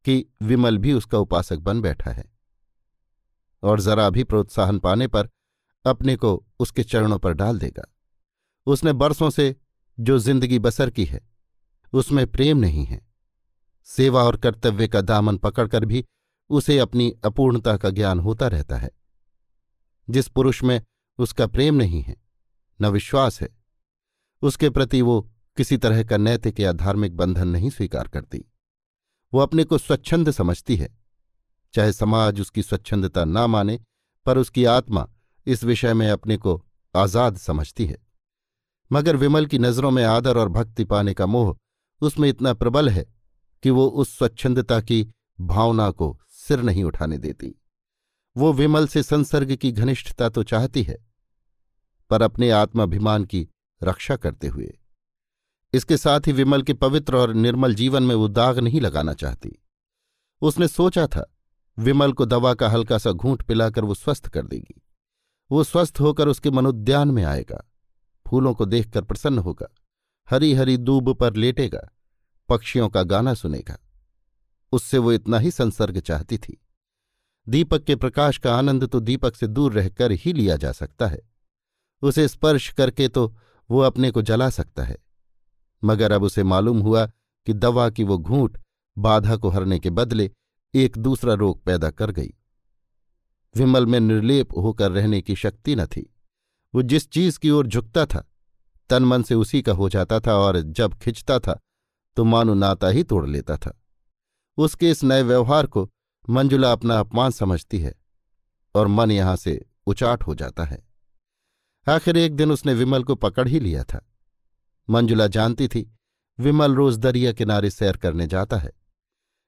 कि 0.04 0.24
विमल 0.42 0.78
भी 0.78 0.92
उसका 0.92 1.18
उपासक 1.18 1.58
बन 1.58 1.80
बैठा 1.80 2.10
है। 2.10 2.24
और 3.62 3.80
जरा 3.80 4.08
भी 4.10 4.24
प्रोत्साहन 4.24 4.78
पाने 4.78 5.06
पर 5.06 5.28
अपने 5.84 6.16
को 6.16 6.46
उसके 6.60 6.82
चरणों 6.82 7.18
पर 7.18 7.32
डाल 7.32 7.58
देगा। 7.58 7.84
उसने 8.66 8.92
बरसों 8.92 9.30
से 9.30 9.54
जो 10.00 10.18
ज़िंदगी 10.18 10.58
बसर 10.58 10.90
की 10.90 11.04
है, 11.04 11.20
उसमें 11.92 12.26
प्रेम 12.26 12.58
नहीं 12.58 12.84
है। 12.84 13.00
सेवा 13.84 14.22
और 14.22 14.36
कर्तव्य 14.36 14.88
का 14.88 15.00
दामन 15.00 15.36
पकड़कर 15.36 15.84
भी 15.84 16.04
उसे 16.50 16.78
अपनी 16.78 17.10
अपूर्णता 17.24 17.76
का 17.76 17.90
ज्ञान 17.90 18.20
होता 18.20 18.46
रहता 18.48 18.76
है। 18.76 18.90
जिस 20.10 20.28
पुरुष 20.28 20.62
में 20.62 20.82
उसका 21.18 21.46
प्रेम 21.46 21.74
नहीं 21.74 22.02
है, 22.02 22.16
न 22.80 22.86
विश्वास 22.86 23.40
है, 23.40 23.48
उसके 24.42 24.70
प्रति 24.70 25.02
वो 25.02 25.20
किसी 25.56 25.76
तरह 25.76 26.04
का 26.04 26.16
नैतिक 26.16 26.60
या 26.60 26.72
धार्मिक 26.72 27.16
बंधन 27.16 27.48
नहीं 27.48 27.70
स्वीकार 27.70 28.08
करती। 28.08 28.44
वो 29.34 29.40
अपने 29.40 29.64
को 29.64 29.78
स्वच्छंद 29.78 30.30
समझती 30.30 30.76
है। 30.76 30.98
चाहे 31.74 31.92
समाज 31.92 32.40
उसकी 32.40 32.62
स्वच्छंदता 32.62 33.24
ना 33.24 33.46
माने, 33.46 33.80
पर 34.26 34.38
उसकी 34.38 34.64
आत्मा 34.64 35.08
इस 35.46 35.64
विषय 35.64 35.94
में 35.94 36.10
अपने 36.10 36.36
को 36.36 36.66
आज़ाद 36.96 37.36
समझती 37.36 37.86
है। 37.86 37.98
मगर 38.92 39.16
विमल 39.16 39.46
की 39.46 39.58
नज़रों 39.58 39.90
में 39.90 40.04
आदर 40.04 40.38
और 40.38 40.48
भक्ति 40.48 40.84
पाने 40.84 41.14
का 41.14 41.26
मोह 41.26 41.56
उसमें 42.00 42.28
इतना 42.28 42.54
प्रबल 42.54 42.88
है 42.88 43.06
कि 43.62 43.70
वो 43.70 43.86
उस 43.86 44.18
स्वच्छंदता 44.18 44.80
की 44.80 45.12
भावना 45.40 45.90
को 45.90 46.20
सिर 46.50 46.62
नहीं 46.62 46.84
उठाने 46.84 47.18
देती। 47.18 47.54
वो 48.36 48.52
विमल 48.52 48.86
से 48.88 49.02
संसर्ग 49.02 49.54
की 49.56 49.72
घनिष्ठता 49.72 50.28
तो 50.28 50.42
चाहती 50.42 50.82
है, 50.82 50.96
पर 52.10 52.22
अपने 52.22 52.50
आत्माभिमान 52.50 53.24
की 53.24 53.48
रक्षा 53.82 54.16
करते 54.16 54.46
हुए। 54.46 54.78
इसके 55.72 55.96
साथ 55.96 56.20
ही 56.26 56.32
विमल 56.32 56.62
के 56.62 56.74
पवित्र 56.74 57.16
और 57.16 57.34
निर्मल 57.34 57.74
जीवन 57.74 58.02
में 58.02 58.14
वो 58.14 58.28
दाग 58.28 58.58
नहीं 58.58 58.80
लगाना 58.80 59.14
चाहती। 59.14 59.52
उसने 60.42 60.68
सोचा 60.68 61.06
था, 61.06 61.24
विमल 61.78 62.12
को 62.12 62.24
दवा 62.24 62.54
का 62.54 62.68
हल्का 62.68 62.98
सा 62.98 63.12
घूंट 63.12 63.42
पिलाकर 63.42 63.84
वो 63.84 63.94
स्वस्थ 63.94 64.28
कर 64.28 64.46
देगी। 64.46 64.82
वो 65.50 65.64
स्वस्थ 65.64 66.00
होकर 66.00 66.28
उसके 66.28 66.50
मनोद्यान 66.50 67.10
में 67.10 67.24
आएगा। 67.24 67.66
फूलों 68.26 68.54
को 68.54 68.64
देखकर 68.64 69.04
प्रसन्न 69.04 69.38
होगा। 69.38 69.68
हरी 70.28 70.52
हरी 70.54 70.76
दूब 70.76 71.14
पर 71.14 71.36
लेटेगा। 71.36 71.88
पक्षियों 72.48 72.88
का 72.88 73.02
गाना 73.02 73.34
सुनेगा। 73.34 73.78
उससे 74.72 74.98
वो 74.98 75.12
इतना 75.12 75.38
ही 75.38 75.50
संसर्ग 75.50 75.98
चाहती 76.00 76.38
थी। 76.38 76.66
दीपक 77.48 77.84
के 77.84 77.96
प्रकाश 77.96 78.38
का 78.38 78.54
आनंद 78.56 78.84
तो 78.84 79.00
दीपक 79.00 79.36
से 79.36 79.46
दूर 79.46 79.72
रहकर 79.72 80.12
ही 80.12 80.32
लिया 80.32 80.56
जा 80.56 80.72
सकता 80.72 81.06
है। 81.06 81.20
उसे 82.02 82.28
स्पर्श 82.28 82.72
करके 82.72 83.08
तो 83.08 83.36
वो 83.70 83.80
अपने 83.80 84.10
को 84.10 84.22
जला 84.22 84.50
सकता 84.50 84.84
है। 84.84 84.96
मगर 85.84 86.12
अब 86.12 86.22
उसे 86.22 86.42
मालूम 86.42 86.80
हुआ 86.80 87.06
कि 87.46 87.52
दवा 87.52 87.90
की 87.90 88.04
वो 88.04 88.18
घूंट 88.18 88.58
बाधा 88.98 89.36
को 89.36 89.48
हरने 89.48 89.78
के 89.78 89.90
बदले 89.90 90.30
एक 90.74 90.98
दूसरा 90.98 91.34
रोग 91.34 91.62
पैदा 91.64 91.90
कर 91.90 92.10
गई। 92.10 92.34
विमल 93.56 93.86
में 93.86 94.00
निर्लेप 94.00 94.56
होकर 94.56 94.90
रहने 94.90 95.20
की 95.20 95.36
शक्ति 95.36 95.76
न 95.76 95.86
थी। 95.86 96.14
वो 96.74 96.82
जिस 96.82 97.08
चीज़ 97.10 97.38
की 97.38 97.50
ओर 97.50 97.66
झुकता 97.66 98.06
था, 98.06 98.30
तन 98.90 99.04
मन 99.04 99.22
से 99.22 99.34
उसी 99.34 99.62
का 99.62 99.72
हो 99.72 99.88
जाता 99.88 100.20
था 100.20 100.34
और 100.34 100.60
जब 100.60 100.94
खिंचता 100.94 101.38
था 101.38 101.58
तो 102.16 102.24
मानो 102.24 102.54
नाता 102.54 102.88
ही 102.88 103.02
तोड़ 103.04 103.26
लेता 103.28 103.56
था। 103.56 103.79
उसके 104.60 104.90
इस 104.90 105.02
नए 105.04 105.22
व्यवहार 105.22 105.66
को 105.66 105.88
मंजुला 106.30 106.72
अपना 106.72 106.98
अपमान 107.00 107.30
समझती 107.30 107.78
है 107.78 107.94
और 108.74 108.86
मन 108.86 109.10
यहाँ 109.10 109.36
से 109.36 109.66
उचाट 109.86 110.22
हो 110.22 110.34
जाता 110.34 110.64
है। 110.64 110.88
आखिर 111.86 112.16
एक 112.16 112.36
दिन 112.36 112.52
उसने 112.52 112.74
विमल 112.74 113.04
को 113.04 113.14
पकड़ 113.14 113.48
ही 113.48 113.60
लिया 113.60 113.84
था। 113.84 114.04
मंजुला 114.90 115.26
जानती 115.26 115.68
थी, 115.68 115.96
विमल 116.38 116.74
रोज 116.74 116.98
दरिया 116.98 117.32
किनारे 117.32 117.70
सैर 117.70 117.96
करने 117.96 118.26
जाता 118.26 118.56
है। 118.56 118.72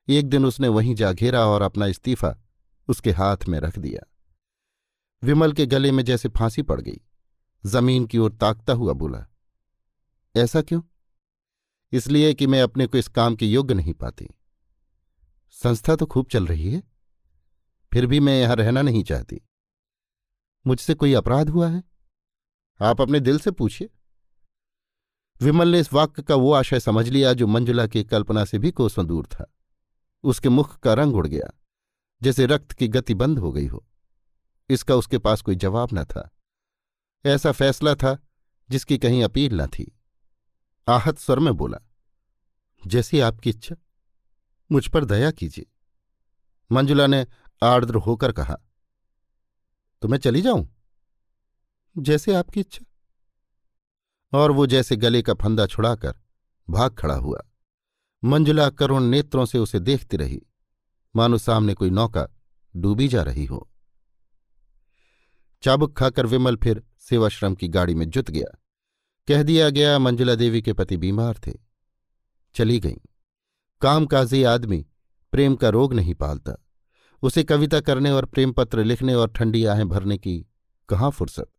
एक 0.09 0.29
दिन 0.29 0.47
उसने 0.47 0.69
वहीं 0.69 0.95
जा 0.95 1.13
घेरा 1.13 1.47
और 1.47 1.63
अपना 1.63 1.87
इस्तीफा 1.87 2.37
उसके 2.89 3.11
हाथ 3.11 3.49
में 3.49 3.59
रख 3.61 3.79
दिया। 3.79 4.07
विमल 5.23 5.53
के 5.53 5.67
गले 5.67 5.93
में 5.93 6.05
जैसे 6.05 6.29
फांसी 6.29 6.63
पड़ 6.63 6.81
गई। 6.81 7.01
ज़मीन 7.67 8.07
की 8.07 8.19
ओर 8.19 8.33
ताकता 8.33 8.73
हुआ 8.73 8.93
बोला, 8.93 9.27
ऐसा 10.37 10.63
क्यों? 10.63 10.83
इसलिए 11.93 12.35
कि 12.35 12.47
मैं 12.47 12.63
अपने 12.63 12.87
को 12.87 12.99
इस 12.99 13.09
काम 13.09 13.37
के 13.37 13.47
योग्य 13.47 13.75
नहीं 13.75 13.95
पाती। 13.95 14.29
संस्था 15.53 15.97
तो 15.97 16.07
खूब 16.07 16.27
चल 16.27 16.47
रही 16.47 16.73
है। 16.73 16.83
फिर 17.93 18.07
भी 18.07 18.21
मैं 18.21 18.41
यहाँ 18.41 18.57
रहना 18.57 18.83
नहीं 18.83 19.05
चाहती। 19.05 19.41
मुझसे 20.67 20.95
कोई 20.95 21.15
अपराध 21.15 21.49
हुआ 21.49 21.69
है? 21.69 21.83
आप 22.81 23.01
अपने 23.01 23.21
दिल 23.21 23.39
से 23.39 23.51
पूछिए। 23.51 23.91
विमल 25.41 25.69
ने 25.69 25.81
इस 25.81 25.93
वाक्य 25.93 26.23
का 26.23 26.35
वो 26.35 26.53
आशय 26.53 26.81
समझ 26.81 27.09
लिया 27.09 27.33
जो 27.33 27.47
मंजुला 27.47 27.87
की 27.87 28.05
कल्पना 28.05 28.45
से 28.45 28.59
भी 28.59 28.71
कोसों 28.71 29.07
दूर 29.07 29.27
था। 29.27 29.53
उसके 30.25 30.49
मुख 30.49 30.79
का 30.79 30.95
रंग 30.95 31.15
उड़ 31.15 31.27
गया, 31.27 31.51
जैसे 32.23 32.47
रक्त 32.47 32.73
की 32.73 32.89
गति 32.89 33.15
बंद 33.15 33.39
हो 33.39 33.53
गई 33.53 33.67
हो। 33.67 33.85
इसका 34.71 34.95
उसके 34.95 35.19
पास 35.19 35.43
कोई 35.43 35.57
जवाब 35.57 35.89
न 35.93 36.05
था। 36.05 36.31
ऐसा 37.25 37.53
फैसला 37.53 37.95
था 37.95 38.17
जिसकी 38.71 38.99
कहीं 38.99 39.25
अपील 39.25 39.61
न 39.61 39.67
थी। 39.67 39.91
आहत 40.89 41.19
स्वर 41.19 41.39
में 41.39 41.55
बोला, 41.55 41.79
जैसी 42.87 43.21
आपकी 43.21 43.51
इच्छा। 43.51 43.77
मुझ 44.73 44.89
पर 44.89 45.05
दया 45.05 45.31
कीजिए। 45.31 45.67
मंजुला 46.73 47.07
ने 47.07 47.27
आर्द्र 47.63 47.95
होकर 47.95 48.33
कहा 48.33 48.59
तो 50.03 50.09
मैं 50.09 50.19
चली 50.19 50.43
जाऊँ? 50.43 50.77
जैसे 51.99 52.35
आपकी 52.35 52.61
इच्छा। 52.61 52.85
और 54.39 54.51
वो 54.51 54.67
जैसे 54.67 54.97
गले 54.97 55.23
का 55.23 55.35
फंदा 55.35 55.67
छुड़ाकर 55.67 56.15
भाग 56.71 56.97
खड़ा 56.97 57.15
हुआ। 57.15 57.43
मंजुला 58.25 58.71
करुण 58.71 59.03
नेत्रों 59.03 59.47
से 59.47 59.59
उसे 59.59 59.81
देखती 59.81 60.17
रही। 60.17 60.43
मानो 61.17 61.39
सामने 61.39 61.75
कोई 61.75 61.91
नौका 61.91 62.29
डूबी 62.77 63.09
जा 63.09 63.23
रही 63.23 63.45
हो। 63.45 63.71
चाबुक 65.63 65.99
खाकर 65.99 66.27
विमल 66.27 66.57
फिर 66.57 66.85
सेवाश्रम 66.99 67.55
की 67.55 67.69
गाड़ी 67.69 67.95
में 67.95 68.11
जुत 68.11 68.31
गया। 68.31 68.59
कह 69.29 69.43
दिया 69.43 69.71
गया, 69.71 69.99
मंजुला 69.99 70.35
देवी 70.35 70.63
के 70.63 70.73
पति 70.73 70.97
बीमार 70.97 71.41
थे। 71.47 71.53
चली 72.55 72.81
गईं। 72.81 73.07
कामकाजी 73.83 74.43
आदमी 74.43 74.87
प्रेम 75.33 75.57
का 75.57 75.69
रोग 75.69 75.95
नहीं 75.95 76.15
पालता। 76.15 76.67
उसे 77.23 77.45
कविता 77.45 77.81
करने 77.81 78.11
और 78.11 78.25
प्रेम 78.25 78.53
पत्र 78.53 78.85
लिखने 78.85 79.15
और 79.15 79.29
ठंडी 79.29 79.65
आहें 79.65 79.89
भरने 79.89 80.19
की 80.19 80.47
कहाँ 80.89 81.11
फुर्सत? 81.11 81.51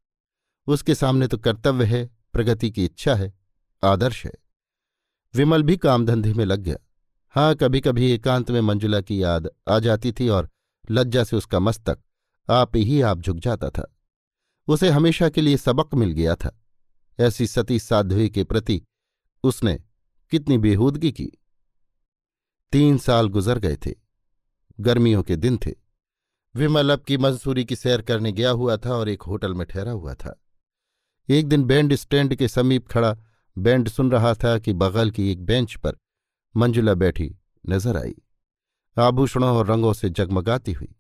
उसके 0.68 0.96
सामने 0.96 1.28
तो 1.28 1.38
कर्तव्य 1.38 1.86
है, 1.86 2.10
प्रगति 2.34 2.72
की 2.72 2.86
इच्छा 2.86 3.16
है, 3.16 3.34
आदर्श 3.84 4.26
है। 4.26 4.32
विमल 5.36 5.64
भी 5.64 5.78
काम 5.78 6.06
धंधे 6.06 6.34
में 6.34 6.46
लग 6.46 6.60
गया। 6.60 6.78
हाँ 7.30 7.56
कभी 7.56 7.82
कभी 7.82 8.12
एकांत 8.12 8.52
में 8.52 8.62
मंजुला 8.62 9.02
की 9.02 9.24
याद 9.24 9.50
आ 9.70 9.80
जाती 9.80 10.12
थी 10.12 10.30
और 10.30 10.50
लज्जा 10.92 11.24
से 11.24 11.36
उसका 11.36 11.60
मस्तक 11.60 12.00
आप 12.50 12.76
ही 12.76 13.02
आप 13.02 13.22
झुक 13.22 13.38
जाता 13.38 13.70
था। 13.70 13.98
उसे 14.68 14.90
हमेशा 14.90 15.30
के 15.30 15.42
लिए 15.42 15.58
सबक 15.58 15.96
मिल 15.96 16.12
गया 16.12 16.36
था। 16.36 16.60
ऐसी 17.20 17.48
सती 17.48 17.80
साध्वी 17.80 18.30
के 18.30 18.44
प्रति 18.44 18.82
उसने 19.44 19.80
कितनी 20.32 20.58
बेहूदगी 20.58 21.12
की। 21.12 21.40
तीन 22.74 22.98
साल 22.98 23.28
गुजर 23.28 23.60
गए 23.60 23.76
थे। 23.76 23.92
गर्मियों 24.80 25.24
के 25.24 25.36
दिन 25.36 25.58
थे। 25.58 25.72
विमल 26.56 26.90
अब 26.90 27.00
की 27.00 27.18
मंसूरी 27.18 27.66
की 27.66 27.76
सैर 27.76 28.02
करने 28.02 28.32
गया 28.32 28.50
हुआ 28.50 28.78
था 28.78 28.94
और 28.94 29.10
एक 29.10 29.22
होटल 29.22 29.54
में 29.54 29.68
ठहरा 29.68 29.92
हुआ 29.92 30.14
था। 30.14 30.44
एक 31.30 31.48
दिन 31.48 31.64
बैंड 31.64 31.96
स्टैंड 31.96 32.36
के 32.36 32.48
समीप 32.48 32.88
खड़ा 32.88 33.18
बैंड 33.58 33.90
सुन 33.90 34.12
रहा 34.12 34.34
था 34.34 34.58
कि 34.60 34.74
बगल 34.74 35.12
की 35.12 35.32
एक 35.32 35.46
बेंच 35.46 35.76
पर 35.76 35.98
मंजुला 36.58 36.94
बैठी 36.94 37.36
नज़र 37.70 37.98
आई। 37.98 38.16
आभूषणों 38.98 39.58
और 39.58 39.68
रंगों 39.68 39.94
से 39.94 40.10
जगमगाती 40.10 40.74
हुई। 40.74 40.96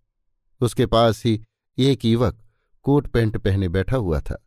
उसके 0.61 0.85
पास 0.85 1.25
ही 1.25 1.43
एक 1.77 2.05
युवक 2.05 2.41
कोट 2.83 3.07
पैंट 3.07 3.37
पहने 3.37 3.69
बैठा 3.69 3.97
हुआ 3.97 4.19
था। 4.19 4.43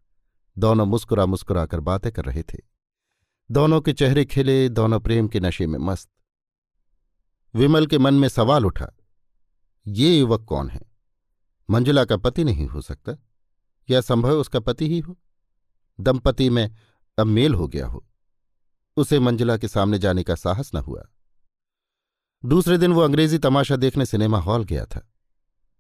दोनों 0.58 0.86
मुस्कुरा 0.86 1.26
मुस्कुरा 1.26 1.66
कर 1.66 1.80
बातें 1.80 2.12
कर 2.12 2.24
रहे 2.24 2.42
थे। 2.42 2.58
दोनों 3.50 3.80
के 3.80 3.92
चेहरे 3.92 4.24
खिले, 4.24 4.68
दोनों 4.68 5.00
प्रेम 5.00 5.28
के 5.28 5.40
नशे 5.40 5.66
में 5.66 5.78
मस्त। 5.78 6.08
विमल 7.56 7.86
के 7.86 7.98
मन 7.98 8.14
में 8.14 8.28
सवाल 8.28 8.66
उठा, 8.66 8.86
ये 9.86 10.18
युवक 10.18 10.44
कौन 10.44 10.68
है? 10.70 10.80
मंजुला 11.70 12.04
का 12.04 12.16
पति 12.16 12.44
नहीं 12.44 12.66
हो 12.66 12.80
सकता? 12.80 13.12
या 13.88 14.00
संभव 14.00 14.30
उसका 14.30 14.60
पति 14.60 14.88
ही 14.88 14.98
हो? 14.98 15.16
दंपति 16.00 16.50
में 16.50 16.70
अब 17.18 17.26
मेल 17.26 17.54
हो 17.54 17.68
गया 17.68 17.86
हो। 17.86 18.04
उसे 18.96 19.18
मंजुला 19.18 19.56
के 19.56 19.68
सामने 19.68 19.98
जाने 19.98 20.22
का 20.22 20.34
साहस 20.34 20.74
न 20.74 20.78
हुआ। 20.78 21.06
दूसरे 22.44 22.78
दिन 22.78 22.92
वो 22.92 23.00
अंग्रेज़ी 23.00 23.38
तमाशा 23.38 23.76
देखने 23.76 24.06
सिनेमा 24.06 24.38
हॉल 24.38 24.64
गया 24.64 24.84
था। 24.86 25.08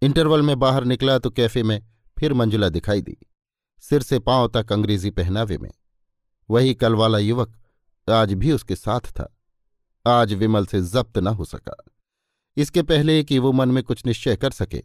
इंटरवल 0.02 0.42
में 0.42 0.58
बाहर 0.58 0.84
निकला 0.84 1.18
तो 1.18 1.30
कैफ़े 1.30 1.62
में 1.62 1.82
फिर 2.18 2.34
मंजुला 2.34 2.68
दिखाई 2.68 3.02
दी, 3.02 3.16
सिर 3.82 4.02
से 4.02 4.18
पाँव 4.18 4.48
तक 4.48 4.72
अंग्रेज़ी 4.72 5.10
पहनावे 5.10 5.58
में। 5.58 5.70
वही 6.50 6.74
कल 6.74 6.94
वाला 6.94 7.18
युवक 7.18 7.56
आज 8.08 8.32
भी 8.32 8.52
उसके 8.52 8.76
साथ 8.76 9.00
था। 9.00 9.35
आज 10.06 10.32
विमल 10.32 10.66
से 10.66 10.80
जब्त 10.82 11.18
न 11.18 11.26
हो 11.26 11.44
सका। 11.44 11.76
इसके 12.56 12.82
पहले 12.82 13.22
कि 13.24 13.38
वो 13.38 13.52
मन 13.52 13.70
में 13.70 13.82
कुछ 13.82 14.04
निश्चय 14.06 14.36
कर 14.36 14.50
सके, 14.50 14.82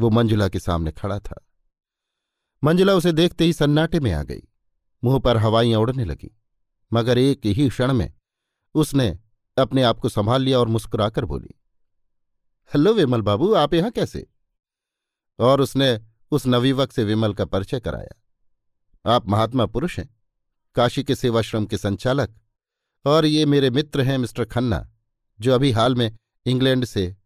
वो 0.00 0.10
मंजुला 0.10 0.48
के 0.48 0.58
सामने 0.58 0.92
खड़ा 0.92 1.18
था। 1.18 1.44
मंजुला 2.62 2.94
उसे 2.94 3.12
देखते 3.12 3.44
ही 3.44 3.52
सन्नाटे 3.52 4.00
में 4.00 4.12
आ 4.12 4.22
गई। 4.22 4.42
मुँह 5.04 5.18
पर 5.18 5.36
हवाइयाँ 5.36 5.80
उड़ने 5.80 6.04
लगी, 6.04 6.30
मगर 6.92 7.18
एक 7.18 7.46
ही 7.46 7.68
क्षण 7.68 7.92
में 7.92 8.12
उसने 8.74 9.18
अपने 9.56 9.82
आप 9.82 9.98
को 9.98 10.08
संभाल 10.08 10.42
लिया 10.42 10.58
और 10.58 10.68
मुस्कुराकर 10.68 11.24
बोली, 11.24 11.54
हेलो 12.72 12.92
विमल 12.94 13.22
बाबू, 13.22 13.52
आप 13.54 13.74
यहाँ 13.74 13.90
कैसे? 13.90 14.26
और 15.38 15.60
उसने 15.60 15.98
उस 16.30 16.46
नवीवक 16.46 16.92
से 16.92 17.04
विमल 17.04 17.34
का 17.34 17.44
परिचय 17.44 17.80
कराया। 17.80 19.12
आप 19.14 19.28
महात्मा 19.28 19.66
पुरुष 19.66 19.98
हैं। 19.98 20.08
काशी 20.76 21.04
के 21.04 21.14
सेवाश्रम 21.14 21.66
के 21.66 21.76
संचालक 21.78 22.34
और 23.06 23.26
ये 23.26 23.46
मेरे 23.46 23.70
मित्र 23.70 24.00
हैं 24.00 24.18
मिस्टर 24.18 24.44
खन्ना, 24.44 24.90
जो 25.40 25.54
अभी 25.54 25.70
हाल 25.70 25.94
में 25.94 26.16
इंग्लैंड 26.46 26.84
से 26.84 27.16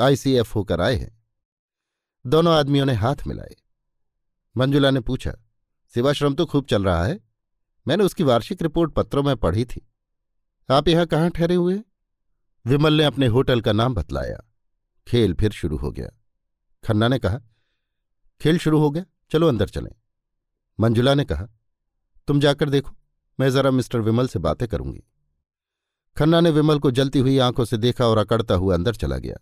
आईसीएफ 0.00 0.54
होकर 0.54 0.80
आए 0.80 0.96
हैं। 0.96 1.22
दोनों 2.26 2.54
आदमियों 2.54 2.86
ने 2.86 2.92
हाथ 2.92 3.26
मिलाए। 3.26 3.56
मंजुला 4.56 4.90
ने 4.90 5.00
पूछा, 5.00 5.32
सेवाश्रम 5.94 6.34
तो 6.34 6.46
खूब 6.46 6.66
चल 6.66 6.84
रहा 6.84 7.04
है? 7.04 7.20
मैंने 7.88 8.04
उसकी 8.04 8.22
वार्षिक 8.22 8.62
रिपोर्ट 8.62 8.92
पत्रों 8.92 9.22
में 9.22 9.36
पढ़ी 9.36 9.64
थी। 9.64 9.88
आप 10.70 10.88
यहाँ 10.88 11.06
कहाँ 11.06 11.30
ठहरे 11.30 11.54
हुए 11.54 11.80
विमल 12.66 12.92
ने 12.92 13.04
अपने 13.04 13.26
होटल 13.26 13.60
का 13.60 13.72
नाम 13.72 13.94
बतलाया। 13.94 14.50
खेल 15.08 15.34
फिर 15.34 15.52
शुरू 15.52 15.76
हो 15.76 15.90
गया। 15.92 16.08
खन्ना 16.84 17.08
ने 17.08 17.18
कहा, 17.18 17.40
खेल 18.40 18.58
शुरू 18.58 18.78
हो 18.78 18.90
गया, 18.90 19.04
चलो 19.30 19.48
अंदर 19.48 19.68
चलें। 19.68 19.92
मंजुला 20.80 21.14
ने 21.14 21.24
कहा, 21.24 21.46
तुम 22.28 22.40
जाकर 22.40 22.70
देखो, 22.70 22.96
मैं 23.40 23.50
जरा 23.50 23.70
मिस्टर 23.70 24.00
विमल 24.00 24.28
से 24.28 24.38
बातें 24.38 24.68
करूँगी। 24.68 25.02
खन्ना 26.16 26.40
ने 26.40 26.50
विमल 26.50 26.78
को 26.78 26.90
जलती 26.90 27.18
हुई 27.18 27.38
आँखों 27.38 27.64
से 27.64 27.76
देखा 27.76 28.06
और 28.06 28.18
अकड़ता 28.18 28.54
हुआ 28.54 28.74
अंदर 28.74 28.94
चला 28.94 29.18
गया। 29.18 29.36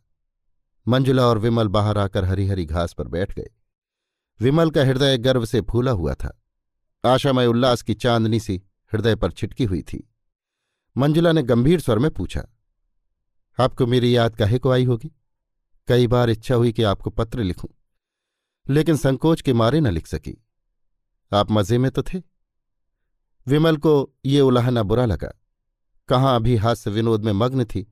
मंजुला 0.86 1.26
और 1.26 1.38
विमल 1.38 1.68
बाहर 1.68 1.98
आकर 1.98 2.24
हरी 2.24 2.46
हरी 2.46 2.64
घास 2.64 2.92
पर 2.92 3.08
बैठ 3.08 3.34
गए। 3.34 3.50
विमल 4.40 4.70
का 4.70 4.84
हृदय 4.84 5.18
गर्व 5.18 5.44
से 5.44 5.60
फूला 5.60 5.90
हुआ 5.90 6.14
था। 6.14 6.36
आशामय 7.04 7.46
उल्लास 7.46 7.82
की 7.82 7.94
चांदनी 7.94 8.40
सी 8.40 8.62
हृदय 8.92 9.14
पर 9.14 9.30
छिटकी 9.30 9.64
हुई 9.64 9.82
थी। 9.82 10.06
मंजुला 10.96 11.32
ने 11.32 11.42
गंभीर 11.42 11.80
स्वर 11.80 11.98
में 11.98 12.10
पूछा, 12.10 12.42
आपको 13.58 13.86
मेरी 13.86 14.16
याद 14.16 14.36
काहे 14.36 14.58
को 14.58 14.70
आई 14.70 14.84
होगी? 14.84 15.10
कई 15.88 16.06
बार 16.06 16.30
इच्छा 16.30 16.54
हुई 16.54 16.72
कि 16.72 16.82
आपको 16.82 17.10
पत्र 17.10 17.42
लिखूं, 17.42 17.68
लेकिन 18.66 18.96
संकोच 18.96 19.40
के 19.42 19.52
मारे 19.52 19.80
न 19.80 19.86
लिख 19.86 20.06
सकी। 20.06 20.36
आप 21.32 21.50
मज़े 21.50 21.78
में 21.78 21.90
तो 21.90 22.02
थे? 22.02 22.22
विमल 23.46 23.76
को 23.76 24.12
ये 24.24 24.40
उलाहना 24.40 24.82
बुरा 24.82 25.04
लगा। 25.04 25.30
कहाँ 26.10 26.34
अभी 26.36 26.56
हास्य 26.56 26.90
विनोद 26.90 27.24
में 27.24 27.32
मग्न 27.34 27.64
थी, 27.64 27.82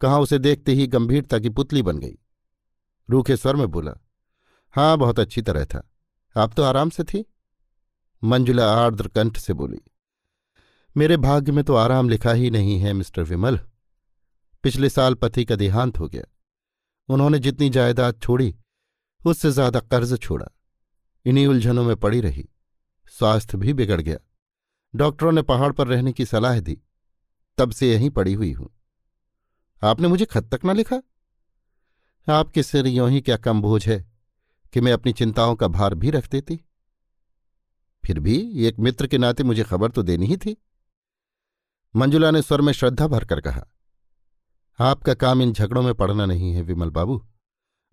कहाँ 0.00 0.20
उसे 0.20 0.38
देखते 0.38 0.72
ही 0.72 0.86
गंभीरता 0.88 1.38
की 1.38 1.48
पुतली 1.50 1.82
बन 1.82 1.98
गई। 1.98 2.16
रूखे 3.08 3.36
स्वर 3.36 3.56
में 3.56 3.66
बोला 3.68 3.92
हाँ 4.74 4.96
बहुत 4.98 5.18
अच्छी 5.20 5.42
तरह 5.42 5.64
था। 5.64 5.82
आप 6.36 6.54
तो 6.54 6.62
आराम 6.62 6.90
से 6.90 7.04
थी? 7.04 7.24
मंजुला 8.22 8.66
आर्द्र 8.74 9.08
कंठ 9.08 9.38
से 9.38 9.52
बोली, 9.52 9.80
मेरे 10.96 11.16
भाग्य 11.18 11.52
में 11.52 11.62
तो 11.64 11.74
आराम 11.76 12.08
लिखा 12.08 12.32
ही 12.32 12.50
नहीं 12.50 12.78
है, 12.78 12.92
मिस्टर 12.92 13.22
विमल। 13.22 13.58
पिछले 14.64 14.88
साल 14.90 15.14
पति 15.14 15.44
का 15.44 15.56
देहांत 15.56 15.98
हो 15.98 16.08
गया। 16.08 16.24
उन्होंने 17.08 17.38
जितनी 17.38 17.68
जायदाद 17.70 18.20
छोड़ी, 18.22 18.54
उससे 19.24 19.50
ज़्यादा 19.50 19.80
कर्ज 19.82 20.18
छोड़ा। 20.20 20.46
इन्हीं 21.26 21.46
उलझनों 21.46 21.84
में 21.84 21.96
पड़ी 21.96 22.20
रही। 22.20 22.48
स्वास्थ्य 23.14 23.58
भी 23.58 23.72
बिगड़ 23.72 24.00
गया। 24.00 24.16
डॉक्टरों 24.94 25.32
ने 25.32 25.42
पहाड़ 25.42 25.72
पर 25.72 25.86
रहने 25.86 26.12
की 26.12 26.24
सलाह 26.26 26.60
दी। 26.60 26.80
तब 27.58 27.70
से 27.70 27.92
यहीं 27.92 28.10
पड़ी 28.10 28.32
हुई 28.32 28.52
हूँ। 28.52 28.68
आपने 29.82 30.08
मुझे 30.08 30.24
खत 30.24 30.48
तक 30.54 30.64
ना 30.64 30.72
लिखा? 30.72 31.00
आपके 32.26 32.62
सिर 32.62 32.86
यों 32.86 33.10
ही 33.10 33.20
क्या 33.20 33.36
कम 33.36 33.60
बोझ 33.62 33.86
है 33.88 34.04
कि 34.74 34.80
मैं 34.80 34.92
अपनी 34.92 35.12
चिंताओं 35.12 35.54
का 35.54 35.68
भार 35.68 35.94
भी 35.94 36.10
रख 36.10 36.28
देती? 36.30 36.60
फिर 38.04 38.18
भी 38.20 38.38
एक 38.66 38.78
मित्र 38.78 39.06
के 39.06 39.18
नाते 39.18 39.44
मुझे 39.44 39.64
खबर 39.64 39.90
तो 39.90 40.02
देनी 40.02 40.26
ही 40.26 40.36
थी। 40.36 40.56
मंजुला 41.94 42.30
ने 42.30 42.42
स्वर 42.42 42.60
में 42.60 42.72
श्रद्धा 42.72 43.06
भरकर 43.06 43.40
कहा, 43.40 43.66
आपका 44.78 45.14
काम 45.14 45.42
इन 45.42 45.52
झगड़ों 45.52 45.82
में 45.82 45.94
पड़ना 45.94 46.26
नहीं 46.26 46.52
है 46.54 46.62
विमल 46.62 46.90
बाबू। 46.90 47.24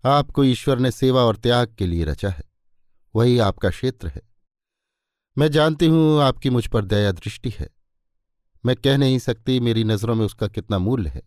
आपको 0.04 0.44
ईश्वर 0.44 0.78
ने 0.78 0.90
सेवा 0.90 1.22
और 1.24 1.36
त्याग 1.36 1.74
के 1.74 1.86
लिए 1.86 2.04
रचा 2.04 2.30
है। 2.30 2.44
वही 3.14 3.38
आपका 3.38 3.70
क्षेत्र 3.70 4.08
है। 4.08 4.22
मैं 5.36 5.48
जानती 5.50 5.86
हूँ 5.86 6.20
आपकी 6.22 6.50
मुझ 6.50 6.66
पर 6.66 6.84
दया 6.84 7.12
दृष्टि 7.12 7.50
है। 7.50 7.68
मैं 8.66 8.76
कह 8.76 8.96
नहीं 8.96 9.18
सकती 9.18 9.60
मेरी 9.60 9.84
नज़रों 9.84 10.14
में 10.14 10.26
उसका 10.26 10.46
कितना 10.46 10.78
मूल्य 10.78 11.10
है। 11.10 11.22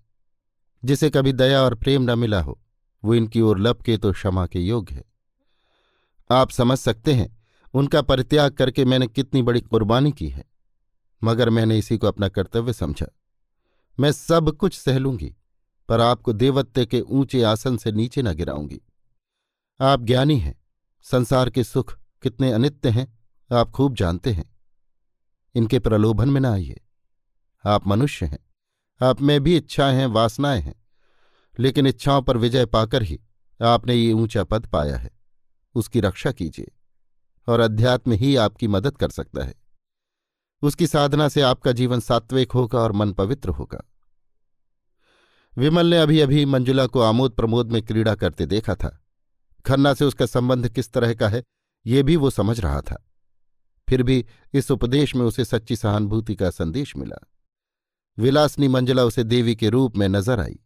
जिसे 0.86 1.10
कभी 1.10 1.34
दया 1.34 1.62
और 1.62 1.76
प्रेम 1.76 2.12
न 2.12 2.20
मिला 2.20 2.42
हो, 2.42 2.60
वो 3.04 3.16
इनकी 3.16 3.42
ओर 3.42 3.60
लपके 3.60 3.98
तो 3.98 4.12
क्षमा 4.12 4.48
के 4.48 4.60
योग्य 4.60 4.96
है। 4.96 5.04
आप 6.32 6.50
समझ 6.50 6.78
सकते 6.78 7.14
हैं, 7.14 7.38
उनका 7.74 8.02
परित्याग 8.02 8.52
करके 8.52 8.86
मैंने 8.86 9.08
कितनी 9.08 9.42
बड़ी 9.42 9.62
कुर्बानी 9.62 10.12
की 10.12 10.30
है, 10.30 10.46
मगर 11.24 11.50
मैंने 11.50 11.78
इसी 11.78 11.98
को 11.98 12.08
अपना 12.08 12.28
कर्तव्य 12.28 12.74
समझा। 12.74 13.08
मैं 14.00 14.12
सब 14.12 14.52
कुछ 14.52 14.80
सह 14.80 14.98
लूँगी, 14.98 15.36
पर 15.90 16.02
आपको 16.02 16.34
देवत्य 16.34 16.86
के 16.86 17.02
ऊँचे 17.02 17.44
आसन 17.44 17.78
से 17.78 17.92
नीचे 17.92 18.22
न 18.22 18.34
गिराऊँगी। 18.34 18.82
आप 19.82 20.02
ज्ञानी 20.02 20.40
हैं, 20.40 20.62
संसार 21.04 21.50
के 21.50 21.64
सुख 21.64 21.98
कितने 22.24 22.52
अनित्य 22.52 22.90
हैं, 22.90 23.20
आप 23.54 23.72
खूब 23.72 23.96
जानते 23.96 24.32
हैं। 24.32 24.56
इनके 25.56 25.80
प्रलोभन 25.80 26.30
में 26.30 26.42
न 26.42 26.46
आइए। 26.46 26.82
आप 27.66 27.88
मनुष्य 27.88 28.26
हैं। 28.26 28.40
आप 29.02 29.22
में 29.22 29.44
भी 29.44 29.58
इच्छाएँ 29.58 29.96
हैं, 29.96 30.06
वासनाएँ 30.06 30.62
हैं। 30.62 30.86
लेकिन 31.60 31.88
इच्छाओं 31.88 32.22
पर 32.22 32.38
विजय 32.38 32.66
पाकर 32.66 33.04
ही 33.04 33.20
आपने 33.62 33.94
ये 33.94 34.14
ऊँचा 34.14 34.44
पद 34.44 34.66
पाया 34.66 34.98
है। 34.98 35.12
उसकी 35.76 36.00
रक्षा 36.00 36.32
कीजिए 36.32 36.72
और 37.48 37.60
अध्यात्म 37.60 38.12
ही 38.12 38.36
आपकी 38.36 38.68
मदद 38.68 38.98
कर 38.98 39.10
सकता 39.10 39.46
है। 39.46 39.56
उसकी 40.62 40.88
साधना 40.88 41.30
से 41.30 41.42
आपका 41.42 41.72
जीवन 41.72 42.00
सात्विक 42.00 42.52
होगा 42.52 42.80
और 42.80 42.92
मन 42.92 43.14
पवित्र 43.14 43.50
होगा। 43.50 43.92
विमल 45.58 45.86
ने 45.86 45.98
अभी 45.98 46.20
अभी 46.20 46.46
मंजुला 46.46 46.88
को 46.88 47.02
आमोद 47.02 47.32
प्रमोद 47.32 47.72
में 47.72 47.82
क्रीड़ा 47.82 48.16
करते 48.16 48.46
देखा 48.46 48.76
था। 48.76 49.04
खन्ना 49.66 49.94
से 49.94 50.06
उसका 50.06 50.26
संबंध 50.26 50.70
किस 50.70 50.92
तरह 50.92 51.14
का 51.14 51.30
है, 51.30 51.44
ये 51.86 52.04
भी 52.04 52.16
वो 52.16 52.30
समझ 52.30 52.60
रहा 52.60 52.82
था। 52.82 53.12
फिर 53.90 54.04
भी 54.04 54.26
इस 54.54 54.72
उपदेश 54.72 55.16
में 55.16 55.26
उसे 55.26 55.46
सच्ची 55.46 55.76
सहानुभूति 55.76 56.36
का 56.36 56.50
संदेश 56.50 56.98
मिला। 56.98 57.28
विलासनी 58.18 58.68
मंजुला 58.68 59.04
उसे 59.04 59.24
देवी 59.24 59.56
के 59.56 59.70
रूप 59.70 59.98
में 59.98 60.08
नज़र 60.10 60.40
आई। 60.40 60.60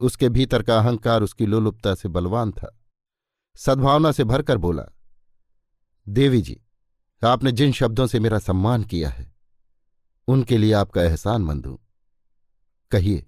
उसके 0.00 0.28
भीतर 0.28 0.62
का 0.62 0.78
अहंकार 0.78 1.22
उसकी 1.22 1.46
लोलुपता 1.46 1.94
से 1.94 2.08
बलवान 2.08 2.52
था। 2.52 2.76
सद्भावना 3.56 4.12
से 4.12 4.24
भरकर 4.24 4.58
बोला, 4.58 4.84
देवी 6.06 6.40
जी, 6.42 6.60
आपने 7.22 7.52
जिन 7.52 7.72
शब्दों 7.72 8.06
से 8.06 8.20
मेरा 8.20 8.38
सम्मान 8.38 8.84
किया 8.84 9.08
है, 9.10 9.32
उनके 10.28 10.58
लिए 10.58 10.72
आपका 10.72 11.02
एहसान 11.02 11.42
मंद 11.42 11.66
हूँ। 11.66 11.78
कहिए, 12.90 13.26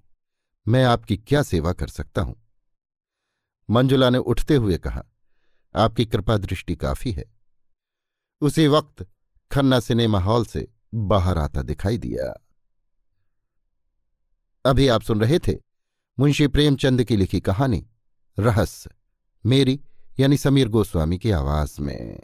मैं 0.66 0.84
आपकी 0.84 1.16
क्या 1.16 1.42
सेवा 1.42 1.72
कर 1.72 1.88
सकता 1.88 2.22
हूँ? 2.22 2.36
मंजुला 3.68 4.10
ने 4.10 4.18
उठते 4.18 4.56
हुए 4.56 4.78
कहा, 4.78 5.02
आपकी 5.74 6.04
कृपा 6.04 6.36
दृष्टि 6.36 6.76
काफ़ी 6.76 7.12
है। 7.12 7.24
उसी 8.42 8.66
वक्त 8.68 9.06
खन्ना 9.50 9.80
सिनेमा 9.80 10.20
हॉल 10.20 10.44
से 10.44 10.66
बाहर 10.94 11.38
आता 11.38 11.62
दिखाई 11.62 11.98
दिया। 11.98 12.32
अभी 14.64 14.88
आप 14.88 15.02
सुन 15.02 15.20
रहे 15.20 15.38
थे 15.38 15.52
मुंशी 16.18 16.46
प्रेमचंद 16.46 17.04
की 17.04 17.16
लिखी 17.16 17.40
कहानी, 17.40 17.86
रहस्य, 18.38 18.90
मेरी 19.46 19.80
यानी 20.20 20.36
समीर 20.36 20.68
गोस्वामी 20.68 21.18
की 21.18 21.30
आवाज़ 21.30 21.80
में। 21.80 22.20